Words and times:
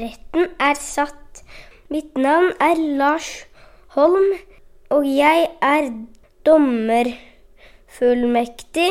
Retten 0.00 0.48
er 0.56 0.78
satt. 0.80 1.44
Mitt 1.92 2.16
navn 2.16 2.56
er 2.62 2.78
Lars 2.96 3.44
Holm, 3.96 4.32
og 4.94 5.02
jeg 5.04 5.48
er 5.60 5.90
dommerfullmektig 6.46 8.90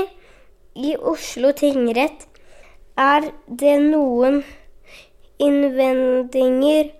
i 0.77 0.95
Oslo 0.99 1.51
tingrett. 1.57 2.27
Er 2.99 3.31
det 3.47 3.79
noen 3.87 4.43
innvendinger 5.39 6.91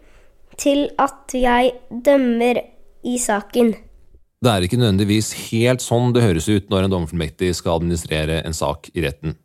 til 0.58 0.90
at 0.98 1.34
jeg 1.36 1.74
dømmer 1.92 2.60
i 3.04 3.18
saken? 3.20 3.76
Det 4.40 4.52
er 4.54 4.62
ikke 4.64 4.78
nødvendigvis 4.80 5.34
helt 5.52 5.82
sånn 5.84 6.14
det 6.16 6.24
høres 6.24 6.48
ut 6.50 6.70
når 6.72 6.84
en 6.88 6.92
dommerfullmektig 6.96 7.52
skal 7.60 7.76
administrere 7.82 8.40
en 8.48 8.56
sak 8.56 8.88
i 8.96 9.04
retten. 9.04 9.36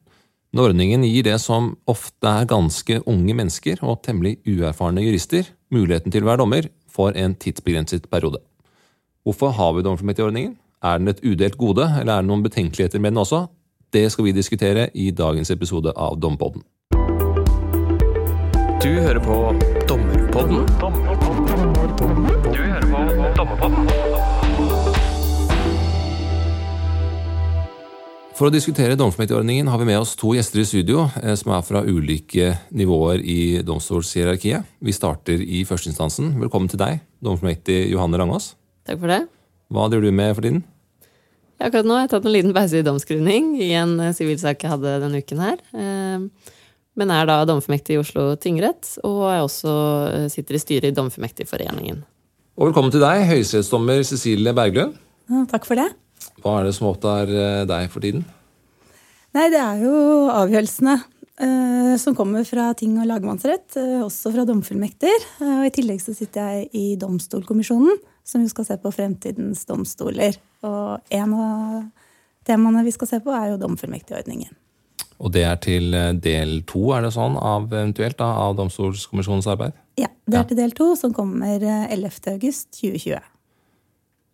Ordningen 0.55 1.02
gir 1.02 1.25
det 1.27 1.41
som 1.43 1.73
ofte 1.91 2.30
er 2.30 2.46
ganske 2.46 3.00
unge 3.11 3.34
mennesker 3.34 3.80
og 3.82 4.05
temmelig 4.07 4.37
uerfarne 4.46 5.02
jurister, 5.02 5.48
muligheten 5.75 6.14
til 6.14 6.23
å 6.23 6.29
være 6.29 6.42
dommer 6.45 6.69
for 6.87 7.16
en 7.19 7.34
tidsbegrenset 7.34 8.06
periode. 8.10 8.38
Hvorfor 9.27 9.51
har 9.56 9.73
vi 9.74 9.82
dommerfullmektigordningen? 9.82 10.55
Er 10.84 11.01
den 11.01 11.10
et 11.10 11.24
udelt 11.24 11.59
gode, 11.59 11.88
eller 11.98 12.12
er 12.12 12.23
det 12.23 12.29
noen 12.29 12.45
betenkeligheter 12.45 13.02
med 13.02 13.16
den 13.16 13.24
også? 13.24 13.48
Det 13.91 14.06
skal 14.12 14.29
vi 14.29 14.37
diskutere 14.37 14.88
i 14.95 15.10
dagens 15.10 15.51
episode 15.51 15.91
av 15.96 16.20
Dompodden. 16.23 16.62
Du 18.84 18.91
hører 19.01 19.23
på 19.27 19.37
Dommerpodden. 19.88 20.66
Du 22.55 22.62
hører 22.62 22.91
på 22.95 22.98
Dommerpodden. 23.38 24.04
For 28.34 28.51
å 28.51 28.51
diskutere 28.51 28.97
domsmektigordningen 28.98 29.69
har 29.70 29.79
vi 29.79 29.87
med 29.87 30.01
oss 30.01 30.16
to 30.19 30.33
gjester 30.34 30.59
i 30.59 30.66
studio 30.66 31.05
eh, 31.20 31.37
som 31.38 31.52
er 31.55 31.61
fra 31.62 31.84
ulike 31.87 32.48
nivåer 32.74 33.23
i 33.23 33.60
domstolshierarkiet. 33.62 34.66
Vi 34.83 34.95
starter 34.97 35.38
i 35.38 35.60
førsteinstansen. 35.69 36.33
Velkommen 36.43 36.66
til 36.73 36.80
deg, 36.83 36.98
domsmektig 37.23 37.84
Johanne 37.93 38.19
Rangås. 38.19 38.57
Takk 38.90 38.99
for 39.05 39.15
det. 39.15 39.21
Hva 39.71 39.87
driver 39.87 40.10
du 40.10 40.18
med 40.18 40.35
for 40.35 40.49
tiden? 40.49 40.65
Ja, 41.60 41.68
akkurat 41.68 41.87
nå 41.87 41.95
har 41.95 42.09
jeg 42.09 42.15
tatt 42.16 42.27
en 42.27 42.35
liten 42.35 42.59
pause 42.59 42.82
i 42.82 42.85
domsgrunning 42.90 43.55
i 43.62 43.71
en 43.79 43.95
eh, 44.02 44.15
sivilsak 44.18 44.66
jeg 44.66 44.74
hadde 44.74 44.99
denne 45.07 45.23
uken 45.23 45.46
her. 45.46 45.62
Eh, 45.71 46.52
Men 46.99 47.10
er 47.10 47.30
da 47.30 47.40
domformektig 47.46 47.95
i 47.95 48.02
Oslo 48.02 48.32
tingrett, 48.38 48.96
og 49.07 49.24
jeg 49.30 49.46
også 49.46 49.73
sitter 50.30 50.55
i 50.55 50.60
styret 50.62 50.93
i 50.93 50.95
Domformektigforeningen. 50.95 52.05
Og 52.55 52.68
velkommen 52.68 52.95
til 52.95 53.02
deg, 53.02 53.24
høyesterettsdommer 53.30 54.05
Cecilie 54.07 54.55
Berglund. 54.55 54.95
Takk 55.51 55.66
for 55.66 55.74
det. 55.74 55.88
Hva 56.43 56.61
er 56.61 56.69
det 56.69 56.75
som 56.77 56.89
opptar 56.91 57.29
eh, 57.30 57.65
deg 57.69 57.91
for 57.93 58.05
tiden? 58.05 58.25
Nei, 59.35 59.49
det 59.51 59.59
er 59.59 59.80
jo 59.83 59.95
avgjørelsene 60.30 60.95
eh, 61.43 61.95
som 61.99 62.15
kommer 62.15 62.45
fra 62.47 62.69
ting- 62.79 62.97
og 63.03 63.09
lagmannsrett, 63.11 63.77
eh, 63.80 64.00
også 64.05 64.31
fra 64.34 64.45
domfullmekter. 64.47 65.15
Eh, 65.41 65.55
og 65.61 65.67
I 65.67 65.72
tillegg 65.75 66.03
så 66.05 66.15
sitter 66.15 66.50
jeg 66.53 66.69
i 66.78 66.84
Domstolkommisjonen, 67.00 67.99
som 68.25 68.45
jo 68.45 68.49
skal 68.53 68.69
se 68.69 68.77
på 68.81 68.93
fremtidens 68.95 69.65
domstoler. 69.69 70.39
Og 70.65 71.00
en 71.12 71.34
av 71.34 71.81
temaene 72.47 72.84
vi 72.87 72.93
skal 72.95 73.11
se 73.11 73.19
på, 73.25 73.33
er 73.34 73.50
jo 73.55 73.59
domfullmektigordningen. 73.65 74.55
Og 75.25 75.31
det 75.34 75.45
er 75.47 75.59
til 75.62 75.95
eh, 75.95 76.12
del 76.19 76.61
to, 76.69 76.89
er 76.95 77.06
det 77.06 77.12
sånn, 77.15 77.37
av 77.39 77.67
eventuelt 77.72 78.19
da, 78.21 78.31
av 78.47 78.56
Domstolkommisjonens 78.59 79.47
arbeid? 79.50 79.75
Ja, 79.99 80.09
Det 80.27 80.34
Ja. 80.34 80.41
er 80.41 80.49
til 80.49 80.56
del 80.56 80.72
to, 80.72 80.95
som 80.97 81.12
kommer 81.15 81.62
eh, 81.62 81.87
11. 81.93 82.33
august 82.33 82.71
2020. 82.81 83.21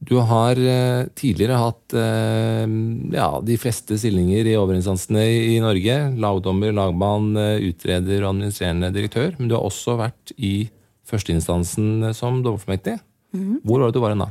Du 0.01 0.15
har 0.17 0.57
eh, 0.57 1.07
tidligere 1.15 1.59
hatt 1.61 1.93
eh, 1.93 2.65
ja, 3.13 3.29
de 3.45 3.57
fleste 3.61 3.99
stillinger 4.01 4.49
i 4.49 4.57
overinstansene 4.57 5.27
i, 5.29 5.59
Norge. 5.61 5.97
Lagdommer, 6.17 6.73
lagmann, 6.73 7.35
eh, 7.37 7.67
utreder 7.69 8.25
og 8.25 8.31
administrerende 8.33 8.89
direktør. 8.95 9.35
Men 9.37 9.51
du 9.51 9.59
har 9.59 9.67
også 9.69 9.99
vært 10.01 10.33
i 10.39 10.71
førsteinstansen 11.11 12.15
som 12.17 12.41
som 12.41 12.99
Mm. 13.31 13.61
Hvor 13.63 13.79
var 13.79 13.87
det 13.87 13.95
du 13.95 14.01
var 14.03 14.11
hen 14.11 14.25
da? 14.25 14.27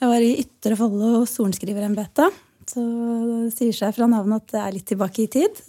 Jeg 0.00 0.08
var 0.08 0.22
i 0.24 0.36
Ytre 0.40 0.76
Follo 0.78 1.26
sorenskriverembete. 1.28 2.30
Så 2.64 2.80
det 2.80 3.52
sier 3.52 3.74
seg 3.76 3.92
fra 3.92 4.06
navnet 4.08 4.40
at 4.40 4.54
det 4.54 4.62
er 4.62 4.72
litt 4.72 4.86
tilbake 4.88 5.26
i 5.26 5.26
tid. 5.26 5.60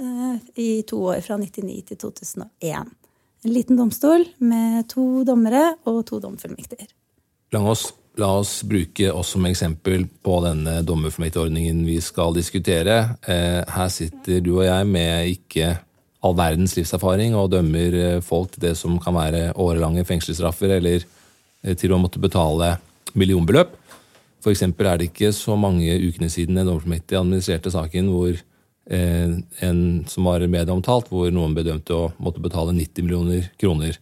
I 0.56 0.84
to 0.88 1.02
år, 1.12 1.20
fra 1.26 1.36
99 1.36 1.82
til 1.90 1.98
2001. 1.98 2.94
En 3.44 3.52
liten 3.52 3.76
domstol 3.76 4.24
med 4.40 4.88
to 4.88 5.26
dommere 5.28 5.74
og 5.84 6.06
to 6.08 6.22
domfullmektiger. 6.24 6.88
La 7.52 7.60
oss, 7.68 7.90
la 8.20 8.30
oss 8.40 8.64
bruke 8.68 9.12
oss 9.12 9.34
som 9.34 9.46
eksempel 9.48 10.06
på 10.24 10.40
denne 10.44 10.80
dommerfullmektigordningen 10.86 11.82
vi 11.88 12.00
skal 12.04 12.36
diskutere. 12.36 12.98
Eh, 13.28 13.62
her 13.64 13.92
sitter 13.94 14.42
du 14.44 14.56
og 14.58 14.66
jeg 14.68 14.88
med 14.90 15.32
ikke 15.36 15.78
all 16.26 16.36
verdens 16.36 16.76
livserfaring 16.76 17.36
og 17.40 17.52
dømmer 17.54 17.96
eh, 17.96 18.22
folk 18.26 18.54
til 18.54 18.68
det 18.68 18.76
som 18.80 19.00
kan 19.02 19.16
være 19.16 19.54
årelange 19.56 20.06
fengselsstraffer 20.08 20.76
eller 20.80 21.06
eh, 21.64 21.76
til 21.80 21.96
å 21.96 22.02
måtte 22.02 22.22
betale 22.22 22.76
millionbeløp. 23.16 23.74
For 24.44 24.54
eksempel 24.54 24.88
er 24.88 25.00
det 25.00 25.10
ikke 25.10 25.34
så 25.36 25.56
mange 25.60 25.96
ukene 26.04 26.30
siden 26.32 26.60
en 26.60 26.68
dommerfullmektig 26.68 27.20
administrerte 27.20 27.74
saken 27.74 28.14
hvor 28.14 28.38
en 28.90 29.82
som 30.10 30.26
var 30.26 30.42
medieomtalt, 30.50 31.12
hvor 31.14 31.28
noen 31.30 31.52
ble 31.54 31.62
dømt 31.62 31.84
til 31.86 32.08
å 32.08 32.08
måtte 32.18 32.42
betale 32.42 32.74
90 32.74 33.06
millioner 33.06 33.52
kroner. 33.62 34.00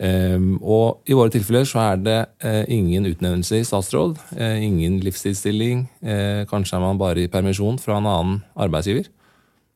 Ehm, 0.00 0.56
og 0.64 1.02
i 1.04 1.16
våre 1.16 1.32
tilfeller 1.34 1.66
så 1.68 1.82
er 1.82 1.98
det 2.00 2.18
eh, 2.44 2.62
ingen 2.72 3.04
utnevnelse 3.10 3.58
i 3.60 3.66
statsråd, 3.66 4.16
eh, 4.38 4.62
ingen 4.64 5.00
livstidsstilling. 5.04 5.84
Eh, 6.00 6.44
kanskje 6.48 6.78
er 6.78 6.84
man 6.84 7.00
bare 7.00 7.24
i 7.24 7.30
permisjon 7.32 7.80
fra 7.82 7.98
en 7.98 8.08
annen 8.08 8.38
arbeidsgiver. 8.56 9.10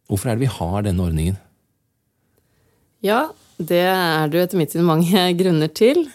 Hvorfor 0.09 0.31
er 0.31 0.38
det 0.38 0.47
vi 0.47 0.54
har 0.56 0.87
denne 0.87 1.04
ordningen? 1.04 1.37
Ja, 3.04 3.27
det 3.59 3.84
er 3.91 4.31
det 4.32 4.47
etter 4.47 4.60
mitt 4.60 4.72
syn 4.72 4.88
mange 4.88 5.28
grunner 5.41 5.72
til. 5.72 6.06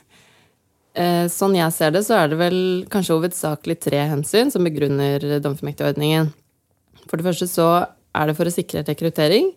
Sånn 1.32 1.54
jeg 1.56 1.72
ser 1.72 1.94
det, 1.96 2.02
så 2.04 2.18
er 2.20 2.28
det 2.28 2.36
vel 2.36 2.58
kanskje 2.92 3.16
hovedsakelig 3.16 3.78
tre 3.80 4.02
hensyn 4.12 4.50
som 4.52 4.66
begrunner 4.68 5.24
dommerfullmektigordningen. 5.40 6.34
For 7.08 7.16
det 7.16 7.28
første 7.30 7.48
så 7.48 7.68
er 8.12 8.28
det 8.28 8.36
for 8.36 8.50
å 8.50 8.52
sikre 8.52 8.84
rekruttering. 8.84 9.54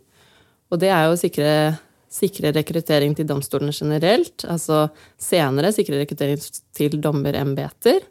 Og 0.71 0.81
det 0.83 0.93
er 0.95 1.09
jo 1.09 1.17
å 1.17 1.19
sikre, 1.19 1.49
sikre 2.15 2.53
rekruttering 2.55 3.17
til 3.19 3.27
domstolene 3.29 3.75
generelt. 3.75 4.47
Altså 4.47 4.89
senere 5.21 5.73
sikre 5.75 6.03
rekruttering 6.03 6.43
til 6.77 6.99
dommerembeter. 7.03 8.05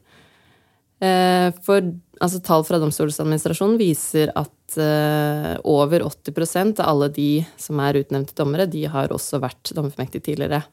Eh, 1.04 1.50
For 1.64 1.80
altså, 2.24 2.40
tall 2.44 2.64
fra 2.68 2.80
Domstoladministrasjonen 2.82 3.80
viser 3.80 4.32
at 4.40 4.78
uh, 4.80 5.56
over 5.68 6.06
80% 6.08 6.80
av 6.80 6.88
alle 6.94 7.10
de 7.14 7.32
som 7.60 7.82
er 7.84 8.00
utnevnt 8.00 8.32
til 8.32 8.40
dommere, 8.40 8.70
de 8.70 8.86
har 8.90 9.12
også 9.14 9.42
vært 9.44 9.74
dommerformektige 9.76 10.30
tidligere. 10.30 10.64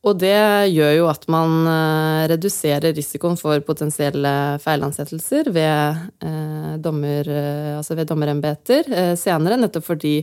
Og 0.00 0.16
det 0.16 0.72
gjør 0.72 0.94
jo 0.96 1.08
at 1.12 1.26
man 1.30 1.56
uh, 1.68 2.26
reduserer 2.32 2.94
risikoen 2.96 3.38
for 3.38 3.62
potensielle 3.66 4.34
feilansettelser 4.64 5.52
ved, 5.54 6.04
uh, 6.24 6.76
dommer, 6.82 7.30
altså 7.78 7.98
ved 7.98 8.08
dommerembeter 8.10 9.16
senere, 9.20 9.60
nettopp 9.60 9.86
fordi 9.92 10.14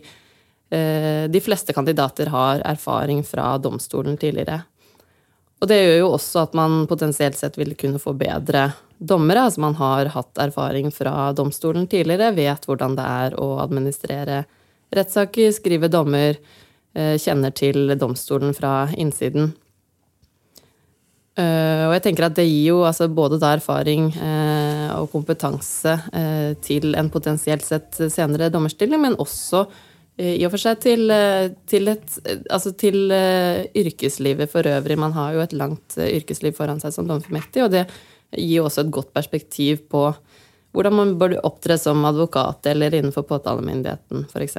de 0.70 1.40
fleste 1.40 1.72
kandidater 1.72 2.28
har 2.34 2.60
erfaring 2.68 3.22
fra 3.24 3.54
domstolen 3.62 4.18
tidligere. 4.20 4.62
Og 5.62 5.70
det 5.72 5.78
gjør 5.80 5.96
jo 6.02 6.10
også 6.14 6.44
at 6.44 6.58
man 6.58 6.84
potensielt 6.90 7.38
sett 7.40 7.56
vil 7.58 7.72
kunne 7.80 8.02
få 8.02 8.14
bedre 8.18 8.68
dommere. 8.98 9.48
Altså 9.48 9.64
man 9.64 9.78
har 9.80 10.12
hatt 10.14 10.42
erfaring 10.42 10.92
fra 10.94 11.32
domstolen 11.38 11.88
tidligere, 11.90 12.34
vet 12.38 12.68
hvordan 12.68 12.98
det 12.98 13.06
er 13.06 13.38
å 13.42 13.56
administrere 13.64 14.44
rettssaker, 14.94 15.52
skrive 15.56 15.90
dommer, 15.92 16.38
eh, 16.94 17.16
kjenner 17.18 17.56
til 17.56 17.96
domstolen 17.98 18.54
fra 18.56 18.88
innsiden. 18.94 19.56
Eh, 21.38 21.86
Og 21.88 21.94
jeg 21.94 22.04
tenker 22.04 22.26
at 22.26 22.36
det 22.36 22.48
gir 22.48 22.74
jo 22.74 22.84
altså 22.86 23.08
både 23.10 23.40
da 23.40 23.56
erfaring 23.58 24.14
eh, 24.14 24.94
og 24.98 25.12
kompetanse 25.12 25.94
eh, 26.14 26.54
til 26.62 26.96
en 26.96 27.10
potensielt 27.10 27.66
sett 27.66 27.94
senere 28.10 28.50
dommerstilling, 28.50 29.02
men 29.02 29.16
også 29.18 29.66
eh, 29.66 29.86
i 30.18 30.42
og 30.48 30.54
for 30.56 30.62
seg 30.62 30.80
til, 30.82 31.12
eh, 31.14 31.52
til, 31.70 31.92
et, 31.92 32.16
eh, 32.26 32.40
altså 32.50 32.74
til 32.74 33.12
eh, 33.14 33.68
yrkeslivet 33.78 34.50
for 34.50 34.66
øvrig. 34.66 34.98
Man 34.98 35.14
har 35.14 35.36
jo 35.36 35.44
et 35.44 35.54
langt 35.54 35.98
eh, 35.98 36.10
yrkesliv 36.18 36.56
foran 36.58 36.81
seg 36.81 36.96
som 36.96 37.06
dommerfullmektig, 37.06 37.62
og 37.64 37.74
det 37.75 37.86
gir 38.34 38.58
jo 38.58 38.66
også 38.66 38.86
et 38.86 38.94
godt 38.96 39.12
perspektiv 39.14 39.86
på 39.92 40.10
hvordan 40.74 40.96
man 40.98 41.14
bør 41.22 41.38
opptre 41.48 41.78
som 41.80 42.02
advokat 42.06 42.66
eller 42.74 42.98
innenfor 42.98 43.28
påtalemyndigheten, 43.30 44.25
f.eks. 44.30 44.58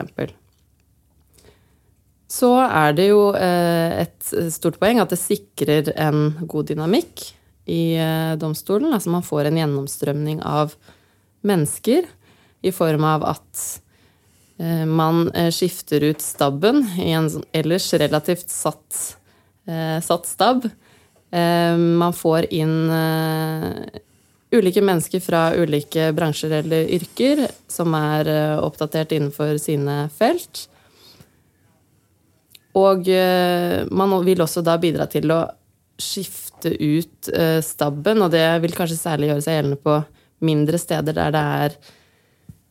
Så 2.29 2.53
er 2.63 2.95
det 2.95 3.09
jo 3.11 3.33
eh, 3.35 4.05
et 4.05 4.31
stort 4.55 4.79
poeng 4.79 5.03
at 5.03 5.11
det 5.11 5.21
sikrer 5.21 5.91
en 5.97 6.47
god 6.47 6.71
dynamikk 6.71 7.27
i 7.67 7.97
eh, 7.99 8.39
domstolen. 8.41 8.93
Altså 8.95 9.11
man 9.11 9.27
får 9.27 9.49
en 9.49 9.59
gjennomstrømning 9.59 10.43
av 10.47 10.77
mennesker 11.47 12.07
i 12.63 12.73
form 12.75 13.07
av 13.09 13.27
at 13.35 13.67
eh, 13.67 13.88
man 14.87 15.29
eh, 15.39 15.53
skifter 15.55 16.03
ut 16.03 16.23
stabben 16.25 16.83
i 16.99 17.13
en 17.15 17.29
sånn 17.31 17.47
ellers 17.55 17.93
relativt 17.95 18.51
satt, 18.51 18.99
eh, 19.71 19.99
satt 20.03 20.27
stab. 20.27 20.67
Eh, 21.31 21.77
man 21.77 22.17
får 22.17 22.49
inn 22.57 22.91
eh, 22.91 24.01
ulike 24.51 24.83
mennesker 24.83 25.21
fra 25.21 25.53
ulike 25.55 26.11
bransjer 26.17 26.59
eller 26.63 26.89
yrker 26.97 27.45
som 27.69 27.95
er 27.99 28.33
eh, 28.33 28.57
oppdatert 28.65 29.13
innenfor 29.13 29.59
sine 29.63 30.07
felt. 30.17 30.67
Og 32.79 33.09
eh, 33.13 33.85
man 33.91 34.17
vil 34.25 34.43
også 34.45 34.65
da 34.65 34.79
bidra 34.81 35.09
til 35.11 35.31
å 35.35 35.43
skifte 35.99 36.73
ut 36.73 37.29
eh, 37.35 37.59
stabben, 37.65 38.23
og 38.23 38.33
det 38.33 38.47
vil 38.63 38.75
kanskje 38.77 39.01
særlig 39.01 39.33
gjøre 39.33 39.45
seg 39.45 39.59
gjeldende 39.59 39.83
på 39.83 40.01
mindre 40.47 40.79
steder 40.79 41.17
der 41.17 41.33
det 41.35 41.47
er 41.65 41.79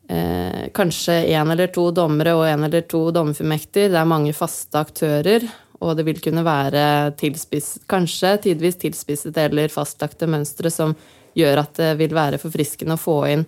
eh, 0.10 0.68
kanskje 0.76 1.20
én 1.34 1.52
eller 1.54 1.72
to 1.74 1.90
dommere 1.96 2.36
og 2.38 2.46
én 2.50 2.66
eller 2.68 2.86
to 2.90 3.08
dommerfullmekter. 3.16 3.92
Det 3.94 4.02
er 4.02 4.10
mange 4.10 4.34
faste 4.36 4.80
aktører, 4.80 5.48
og 5.82 5.96
det 5.98 6.08
vil 6.08 6.22
kunne 6.24 6.46
være 6.48 7.14
tilspisset, 7.20 7.86
kanskje 7.90 8.36
tidvis 8.48 8.80
tilspisset 8.82 9.38
eller 9.46 9.74
fastlagte 9.74 10.30
mønstre 10.30 10.72
som 10.74 10.96
gjør 11.38 11.62
at 11.62 11.76
det 11.78 11.92
vil 12.00 12.16
være 12.18 12.40
forfriskende 12.42 12.98
å 12.98 13.02
få 13.02 13.20
inn 13.30 13.44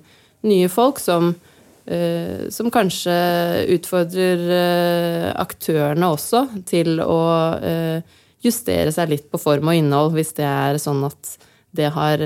nye 0.45 0.69
folk 0.71 1.01
som 1.01 1.33
Eh, 1.89 2.50
som 2.50 2.69
kanskje 2.69 3.13
utfordrer 3.73 4.41
eh, 4.53 5.29
aktørene 5.41 6.11
også 6.13 6.44
til 6.69 7.00
å 7.01 7.21
eh, 7.65 8.17
justere 8.45 8.91
seg 8.94 9.09
litt 9.09 9.25
på 9.31 9.39
form 9.41 9.71
og 9.71 9.79
innhold, 9.79 10.13
hvis 10.13 10.35
det 10.38 10.45
er 10.45 10.77
sånn 10.77 11.01
at 11.07 11.31
det 11.75 11.92
har 11.94 12.21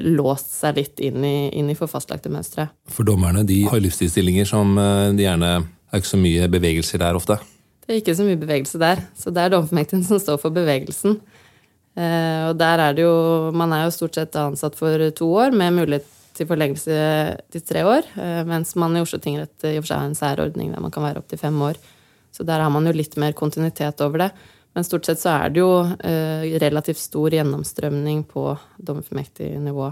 låst 0.00 0.54
seg 0.56 0.78
litt 0.78 1.00
inn 1.04 1.24
i, 1.26 1.50
inn 1.52 1.68
i 1.68 1.76
for 1.76 1.90
fastlagte 1.90 2.30
mønstre. 2.32 2.68
For 2.88 3.04
dommerne 3.04 3.42
de 3.44 3.58
har 3.68 3.82
livsstilsstillinger 3.84 4.48
som 4.48 4.72
de 4.76 5.26
gjerne 5.26 5.50
er 5.60 6.00
ikke 6.00 6.08
så 6.08 6.20
mye 6.20 6.48
bevegelser 6.50 7.02
der 7.04 7.18
ofte? 7.18 7.36
Det 7.84 7.92
er 7.92 8.00
ikke 8.00 8.16
så 8.16 8.24
mye 8.24 8.40
bevegelse 8.40 8.80
der. 8.80 9.02
Så 9.20 9.30
det 9.34 9.44
er 9.44 9.52
dommerfullmektigen 9.52 10.06
som 10.08 10.22
står 10.22 10.40
for 10.40 10.54
bevegelsen. 10.56 11.18
Og 11.96 12.56
der 12.56 12.82
er 12.86 12.96
det 12.96 13.04
jo 13.04 13.52
Man 13.56 13.72
er 13.72 13.86
jo 13.86 13.94
stort 13.94 14.16
sett 14.16 14.34
ansatt 14.36 14.74
for 14.80 15.04
to 15.16 15.28
år 15.44 15.52
med 15.52 15.76
mulighet 15.76 16.08
til 16.36 16.48
forlengelse 16.48 16.96
til 17.52 17.64
tre 17.64 17.84
år. 17.86 18.08
Eh, 18.20 18.42
mens 18.48 18.74
man 18.78 18.96
i 18.96 19.02
Oslo 19.04 19.20
tingrett 19.22 19.64
i 19.64 19.76
og 19.76 19.84
for 19.84 19.92
seg 19.92 20.02
har 20.02 20.10
en 20.10 20.18
særordning 20.18 20.74
der 20.74 20.84
man 20.84 20.92
kan 20.94 21.06
være 21.06 21.22
opptil 21.22 21.40
fem 21.40 21.56
år. 21.68 21.80
Så 22.34 22.44
der 22.44 22.60
har 22.60 22.72
man 22.72 22.86
jo 22.88 22.94
litt 22.96 23.16
mer 23.20 23.36
kontinuitet 23.36 24.02
over 24.04 24.26
det. 24.26 24.30
Men 24.76 24.84
stort 24.84 25.08
sett 25.08 25.22
så 25.22 25.32
er 25.32 25.54
det 25.54 25.62
jo 25.62 25.70
eh, 26.04 26.58
relativt 26.60 27.00
stor 27.00 27.32
gjennomstrømning 27.32 28.26
på 28.28 28.50
dommerformektig 28.76 29.54
nivå. 29.64 29.88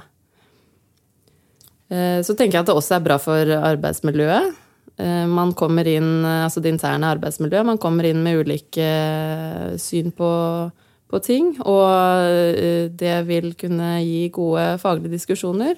Eh, 1.88 2.20
så 2.20 2.36
tenker 2.36 2.58
jeg 2.58 2.66
at 2.66 2.68
det 2.68 2.76
også 2.76 2.98
er 2.98 3.06
bra 3.06 3.16
for 3.22 3.54
arbeidsmiljøet. 3.72 4.60
Man 4.94 5.50
kommer 5.58 5.88
inn, 5.90 6.22
altså 6.22 6.60
det 6.62 6.70
interne 6.70 7.08
arbeidsmiljøet, 7.16 7.66
man 7.66 7.80
kommer 7.82 8.06
inn 8.06 8.20
med 8.22 8.44
ulike 8.44 8.84
syn 9.82 10.12
på, 10.14 10.28
på 11.10 11.20
ting. 11.24 11.48
Og 11.66 12.92
det 12.94 13.16
vil 13.26 13.48
kunne 13.58 13.88
gi 14.04 14.28
gode 14.36 14.68
faglige 14.78 15.16
diskusjoner. 15.16 15.74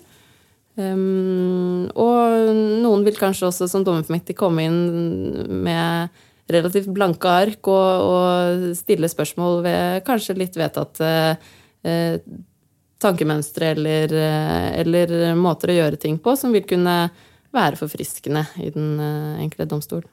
Um, 0.77 1.89
og 1.97 2.53
noen 2.85 3.05
vil 3.07 3.17
kanskje 3.17 3.49
også 3.49 3.71
som 3.73 3.85
dommerformektig 3.87 4.37
komme 4.37 4.67
inn 4.69 4.83
med 5.65 6.13
relativt 6.53 6.91
blanke 6.95 7.31
ark 7.31 7.71
og, 7.71 8.11
og 8.11 8.67
stille 8.79 9.11
spørsmål 9.11 9.63
ved 9.67 10.05
kanskje 10.07 10.39
litt 10.39 10.59
vedtatte 10.59 11.09
eh, 11.87 12.19
tankemønstre 13.03 13.73
eller, 13.75 14.13
eh, 14.15 14.69
eller, 14.83 15.17
måter 15.39 15.73
å 15.73 15.79
gjøre 15.81 16.01
ting 16.01 16.21
på 16.23 16.37
som 16.39 16.55
vil 16.55 16.67
kunne 16.69 16.97
være 17.57 17.79
forfriskende 17.81 18.47
i 18.63 18.71
den 18.75 18.95
eh, 19.01 19.43
enkelte 19.45 19.69
domstol. 19.75 20.07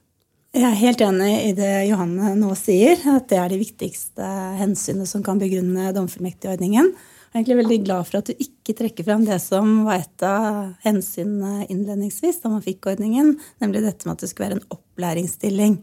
Jeg 0.53 0.67
er 0.67 0.77
helt 0.77 1.01
enig 1.01 1.31
i 1.47 1.53
det 1.57 1.71
Johanne 1.89 2.35
nå 2.37 2.51
sier, 2.57 2.99
at 3.09 3.25
det 3.31 3.39
er 3.41 3.49
de 3.49 3.57
viktigste 3.57 4.27
hensynene 4.59 5.07
som 5.09 5.23
kan 5.25 5.41
begrunne 5.41 5.93
domfullmektigordningen. 5.95 6.91
Jeg 6.93 7.31
er 7.31 7.39
egentlig 7.39 7.57
veldig 7.63 7.77
glad 7.87 8.05
for 8.05 8.19
at 8.19 8.29
du 8.29 8.43
ikke 8.45 8.75
trekker 8.77 9.07
fram 9.07 9.23
det 9.25 9.39
som 9.41 9.79
var 9.87 10.03
et 10.03 10.25
av 10.27 10.75
hensynene 10.85 11.65
innledningsvis 11.73 12.43
da 12.43 12.51
man 12.53 12.61
fikk 12.61 12.91
ordningen, 12.91 13.33
nemlig 13.63 13.81
dette 13.81 14.05
med 14.05 14.13
at 14.13 14.21
det 14.21 14.29
skulle 14.29 14.51
være 14.51 14.59
en 14.59 14.75
opplæringsstilling. 14.75 15.79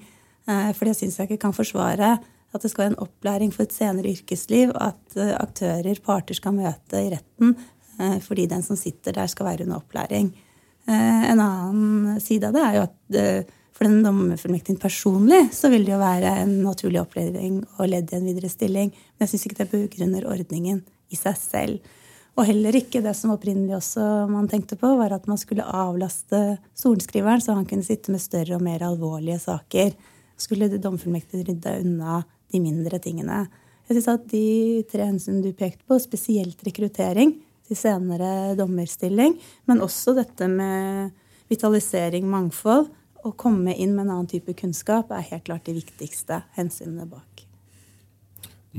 Eh, 0.48 0.70
for 0.76 0.88
det 0.88 0.96
syns 0.98 1.19
jeg 1.19 1.31
ikke 1.31 1.44
kan 1.46 1.56
forsvare 1.56 2.14
at 2.50 2.64
det 2.64 2.70
skal 2.72 2.87
være 2.87 2.92
en 2.94 3.02
opplæring 3.04 3.52
for 3.54 3.66
et 3.66 3.75
senere 3.75 4.10
yrkesliv, 4.10 4.72
og 4.75 4.90
at 4.90 5.19
eh, 5.20 5.34
aktører, 5.37 6.02
parter, 6.04 6.38
skal 6.38 6.56
møte 6.56 7.02
i 7.02 7.10
retten 7.12 7.54
eh, 8.00 8.19
fordi 8.25 8.48
den 8.50 8.64
som 8.66 8.78
sitter 8.78 9.14
der, 9.16 9.31
skal 9.31 9.50
være 9.50 9.69
under 9.69 9.82
opplæring. 9.82 10.32
En 10.90 11.38
annen 11.38 12.16
side 12.25 12.48
av 12.48 12.54
det 12.56 12.62
er 12.64 12.76
jo 12.78 12.82
at 12.82 13.48
for 13.76 13.87
den 13.87 14.00
dommerfullmektigen 14.02 14.78
personlig 14.81 15.42
så 15.54 15.69
vil 15.70 15.84
det 15.87 15.92
jo 15.92 15.98
være 16.00 16.32
en 16.40 16.54
naturlig 16.64 17.02
opplæring 17.02 17.60
og 17.76 17.90
ledd 17.93 18.10
i 18.10 18.16
en 18.16 18.26
videre 18.26 18.50
stilling. 18.50 18.88
Men 18.90 19.22
jeg 19.22 19.31
syns 19.31 19.44
ikke 19.46 19.58
det 19.60 19.69
begrunner 19.70 20.26
ordningen 20.32 20.81
i 21.12 21.20
seg 21.20 21.36
selv. 21.38 21.93
Og 22.40 22.48
heller 22.48 22.76
ikke 22.81 23.02
det 23.04 23.12
som 23.19 23.34
opprinnelig 23.34 23.76
også 23.76 24.06
man 24.32 24.48
tenkte 24.50 24.78
på, 24.81 24.94
var 24.98 25.12
at 25.14 25.28
man 25.31 25.38
skulle 25.38 25.69
avlaste 25.69 26.56
sorenskriveren, 26.75 27.44
så 27.44 27.54
han 27.58 27.69
kunne 27.69 27.86
sitte 27.86 28.10
med 28.10 28.25
større 28.25 28.56
og 28.56 28.64
mer 28.64 28.82
alvorlige 28.88 29.38
saker. 29.44 29.93
Skulle 30.40 30.70
domfullmektig 30.81 31.44
rydde 31.48 31.75
unna 31.84 32.22
de 32.50 32.60
mindre 32.62 32.98
tingene. 33.02 33.44
Jeg 33.88 33.98
synes 33.98 34.08
at 34.12 34.26
De 34.31 34.84
tre 34.90 35.06
hensynene 35.08 35.44
du 35.44 35.52
pekte 35.56 35.84
på, 35.88 35.98
spesielt 35.98 36.60
rekruttering 36.66 37.34
til 37.66 37.78
senere 37.78 38.54
dommerstilling, 38.58 39.37
men 39.66 39.82
også 39.84 40.14
dette 40.16 40.46
med 40.50 41.10
vitalisering, 41.50 42.26
mangfold, 42.31 42.88
å 43.26 43.34
komme 43.37 43.75
inn 43.75 43.92
med 43.92 44.06
en 44.06 44.14
annen 44.14 44.31
type 44.31 44.54
kunnskap, 44.56 45.10
er 45.12 45.26
helt 45.28 45.44
klart 45.48 45.66
de 45.69 45.76
viktigste 45.76 46.40
hensynene 46.56 47.06
bak. 47.10 47.44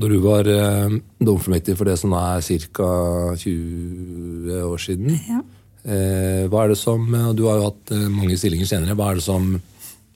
Når 0.00 0.14
du 0.14 0.18
var 0.24 0.48
eh, 0.48 0.94
domfullmektig 1.20 1.76
for 1.76 1.88
det 1.88 1.98
som 2.00 2.14
er 2.16 2.40
ca. 2.72 2.88
20 3.36 4.62
år 4.64 4.80
siden, 4.80 5.12
ja. 5.28 5.42
eh, 5.84 6.48
hva 6.48 6.64
er 6.64 6.72
det 6.72 6.78
som, 6.80 7.04
og 7.12 7.36
du 7.36 7.44
har 7.50 7.60
jo 7.60 7.68
hatt 7.68 7.92
eh, 7.92 8.08
mange 8.08 8.38
stillinger 8.40 8.70
senere, 8.70 8.96
hva 8.96 9.10
er 9.12 9.20
det 9.20 9.26
som, 9.28 9.52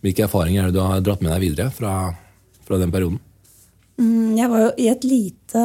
hvilke 0.04 0.26
erfaringer 0.26 0.64
er 0.66 0.70
det 0.70 0.78
du 0.78 0.82
har 0.84 1.04
dratt 1.04 1.22
med 1.24 1.32
deg 1.34 1.44
videre 1.44 1.70
fra, 1.74 2.12
fra 2.66 2.80
den 2.82 2.92
perioden? 2.94 3.20
Mm, 3.96 4.36
jeg 4.36 4.50
var 4.52 4.60
jo 4.60 4.70
i 4.76 4.88
lite, 5.08 5.60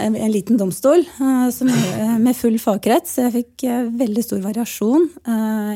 en 0.00 0.14
liten 0.32 0.60
domstol 0.60 1.02
uh, 1.20 1.48
med 2.16 2.36
full 2.38 2.56
fagkrets. 2.62 3.16
Så 3.16 3.26
jeg 3.26 3.34
fikk 3.38 3.66
uh, 3.68 3.90
veldig 4.00 4.24
stor 4.24 4.44
variasjon 4.44 5.10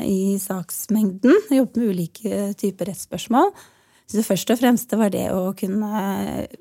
i 0.05 0.37
saksmengden. 0.41 1.35
Jeg 1.51 1.61
jobbet 1.61 1.83
med 1.83 1.93
ulike 1.93 2.47
typer 2.57 2.89
rettsspørsmål. 2.89 3.53
Så 4.09 4.23
først 4.25 4.49
og 4.49 4.57
fremst 4.57 4.93
var 4.97 5.11
det 5.13 5.27
å 5.29 5.51
kunne 5.57 5.89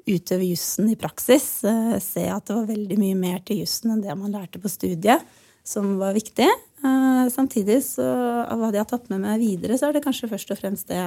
utøve 0.05 0.51
jussen 0.51 0.91
i 0.93 0.99
praksis. 1.01 1.47
Eh, 1.65 1.95
se 2.05 2.27
at 2.29 2.45
det 2.45 2.57
var 2.57 2.69
veldig 2.69 2.99
mye 3.01 3.17
mer 3.17 3.39
til 3.49 3.63
jussen 3.63 3.95
enn 3.95 4.03
det 4.05 4.17
man 4.21 4.35
lærte 4.35 4.61
på 4.61 4.69
studiet, 4.69 5.25
som 5.65 5.95
var 6.01 6.13
viktig. 6.17 6.45
Eh, 6.45 7.23
samtidig, 7.33 7.81
så, 7.87 8.05
av 8.45 8.61
hva 8.61 8.69
de 8.75 8.83
har 8.83 8.89
tatt 8.91 9.09
med 9.09 9.25
meg 9.25 9.41
videre, 9.41 9.79
så 9.81 9.89
er 9.89 9.97
det 9.97 10.05
kanskje 10.05 10.29
først 10.29 10.53
og 10.53 10.61
fremst 10.61 10.93
det 10.93 11.07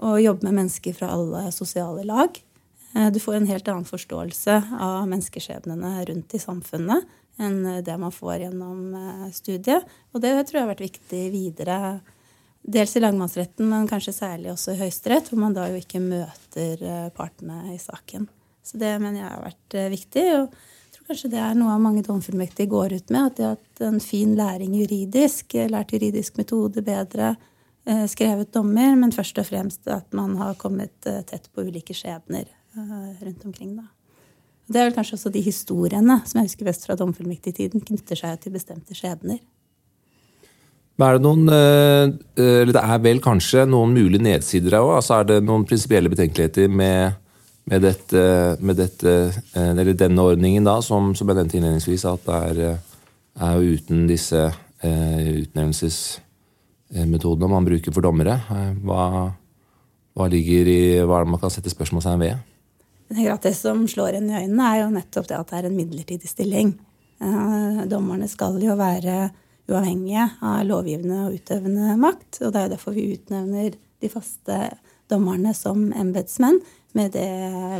å 0.00 0.14
jobbe 0.20 0.48
med 0.48 0.62
mennesker 0.62 0.96
fra 0.96 1.10
alle 1.14 1.46
sosiale 1.54 2.04
lag. 2.08 2.38
Eh, 2.94 3.10
du 3.14 3.20
får 3.22 3.40
en 3.40 3.50
helt 3.50 3.68
annen 3.68 3.88
forståelse 3.88 4.56
av 4.80 5.08
menneskeskjebnene 5.10 5.96
rundt 6.10 6.36
i 6.36 6.42
samfunnet 6.42 7.18
enn 7.40 7.62
det 7.86 7.94
man 7.96 8.12
får 8.12 8.42
gjennom 8.42 8.80
studiet. 9.32 9.86
Og 10.12 10.20
det 10.20 10.34
tror 10.44 10.58
jeg 10.58 10.64
har 10.66 10.72
vært 10.74 10.82
viktig 10.84 11.20
videre 11.32 11.76
Dels 12.60 12.96
i 12.96 13.00
langmannsretten, 13.00 13.68
men 13.70 13.88
kanskje 13.88 14.12
særlig 14.12 14.50
også 14.52 14.74
i 14.74 14.80
Høyesterett, 14.82 15.30
hvor 15.30 15.40
man 15.40 15.54
da 15.56 15.64
jo 15.70 15.78
ikke 15.80 16.02
møter 16.04 16.82
eh, 16.84 17.06
partene 17.16 17.72
i 17.72 17.78
saken. 17.80 18.26
Så 18.62 18.78
det 18.80 18.92
mener 19.00 19.22
jeg 19.22 19.30
har 19.30 19.46
vært 19.46 19.76
eh, 19.78 19.88
viktig. 19.94 20.24
og 20.36 20.42
jeg 20.50 20.96
tror 20.96 21.06
kanskje 21.08 21.30
det 21.32 21.40
er 21.40 21.56
noe 21.56 21.72
av 21.72 21.80
mange 21.80 22.04
domfullmektige 22.04 22.70
går 22.70 22.98
ut 22.98 23.14
med. 23.14 23.30
At 23.30 23.38
de 23.38 23.46
har 23.46 23.56
hatt 23.56 23.84
en 23.86 24.00
fin 24.04 24.34
læring 24.36 24.76
juridisk, 24.76 25.56
eh, 25.56 25.70
lært 25.72 25.94
juridisk 25.96 26.36
metode 26.36 26.84
bedre, 26.84 27.32
skrevet 28.10 28.52
dommer, 28.54 28.92
men 28.98 29.10
først 29.14 29.38
og 29.42 29.48
fremst 29.48 29.88
at 29.90 30.06
man 30.14 30.36
har 30.38 30.58
kommet 30.60 30.92
tett 31.02 31.48
på 31.50 31.64
ulike 31.66 31.96
skjebner 31.96 32.44
rundt 32.76 33.46
omkring. 33.48 33.72
da. 33.78 33.88
Det 34.70 34.78
er 34.78 34.86
vel 34.86 34.94
kanskje 34.94 35.16
også 35.16 35.32
de 35.34 35.42
historiene 35.42 36.20
som 36.28 36.38
jeg 36.38 36.50
husker 36.50 36.68
best 36.68 36.84
fra 36.86 36.94
domfullmektigtiden, 36.98 37.82
knytter 37.88 38.18
seg 38.18 38.38
til 38.42 38.54
bestemte 38.54 38.94
skjebner. 38.94 39.40
Er 41.00 41.16
det 41.16 41.24
noen 41.24 41.48
eh, 41.48 42.10
eh, 42.36 42.60
Eller 42.60 42.74
det 42.76 42.82
er 42.84 43.00
vel 43.00 43.22
kanskje 43.24 43.64
noen 43.68 43.94
mulige 43.96 44.22
nedsider 44.22 44.76
her 44.76 44.84
òg? 44.84 44.98
Altså 44.98 45.16
er 45.16 45.28
det 45.30 45.38
noen 45.46 45.64
prinsipielle 45.68 46.12
betenkeligheter 46.12 46.68
med, 46.68 47.16
med, 47.72 47.86
dette, 47.86 48.24
med 48.60 48.76
dette, 48.78 49.14
eh, 49.56 49.92
denne 49.96 50.26
ordningen, 50.28 50.68
da, 50.68 50.76
som, 50.84 51.14
som 51.16 51.30
jeg 51.30 51.40
nevnte 51.40 51.56
innledningsvis, 51.56 52.04
at 52.10 52.28
det 52.28 52.40
er, 52.50 52.82
er 53.48 53.64
uten 53.64 54.04
disse 54.10 54.50
utnevnelsesmetodene 56.90 57.50
man 57.50 57.64
bruker 57.64 57.94
for 57.94 58.02
dommere? 58.04 58.36
Hva, 58.84 59.30
hva 60.14 60.28
ligger 60.30 60.70
i 60.70 60.80
hva 61.06 61.24
man 61.24 61.40
kan 61.40 61.52
sette 61.52 61.70
spørsmålstegn 61.70 62.20
ved? 62.20 62.46
Det 63.10 63.54
som 63.54 63.86
slår 63.88 64.18
en 64.18 64.30
i 64.30 64.38
øynene, 64.44 64.66
er 64.66 64.82
jo 64.84 64.90
nettopp 64.94 65.28
det 65.28 65.38
at 65.38 65.50
det 65.50 65.58
er 65.58 65.68
en 65.68 65.76
midlertidig 65.76 66.30
stilling. 66.30 66.74
Dommerne 67.90 68.28
skal 68.30 68.58
jo 68.62 68.76
være 68.78 69.30
uavhengige 69.70 70.26
av 70.42 70.62
lovgivende 70.66 71.24
og 71.26 71.38
utøvende 71.38 71.96
makt. 72.00 72.42
Og 72.42 72.52
det 72.52 72.60
er 72.60 72.68
jo 72.68 72.74
derfor 72.74 72.94
vi 72.96 73.08
utnevner 73.14 73.74
de 73.74 74.10
faste 74.10 74.60
dommerne 75.10 75.54
som 75.54 75.90
embetsmenn 75.92 76.60
med 76.94 77.12
det 77.14 77.30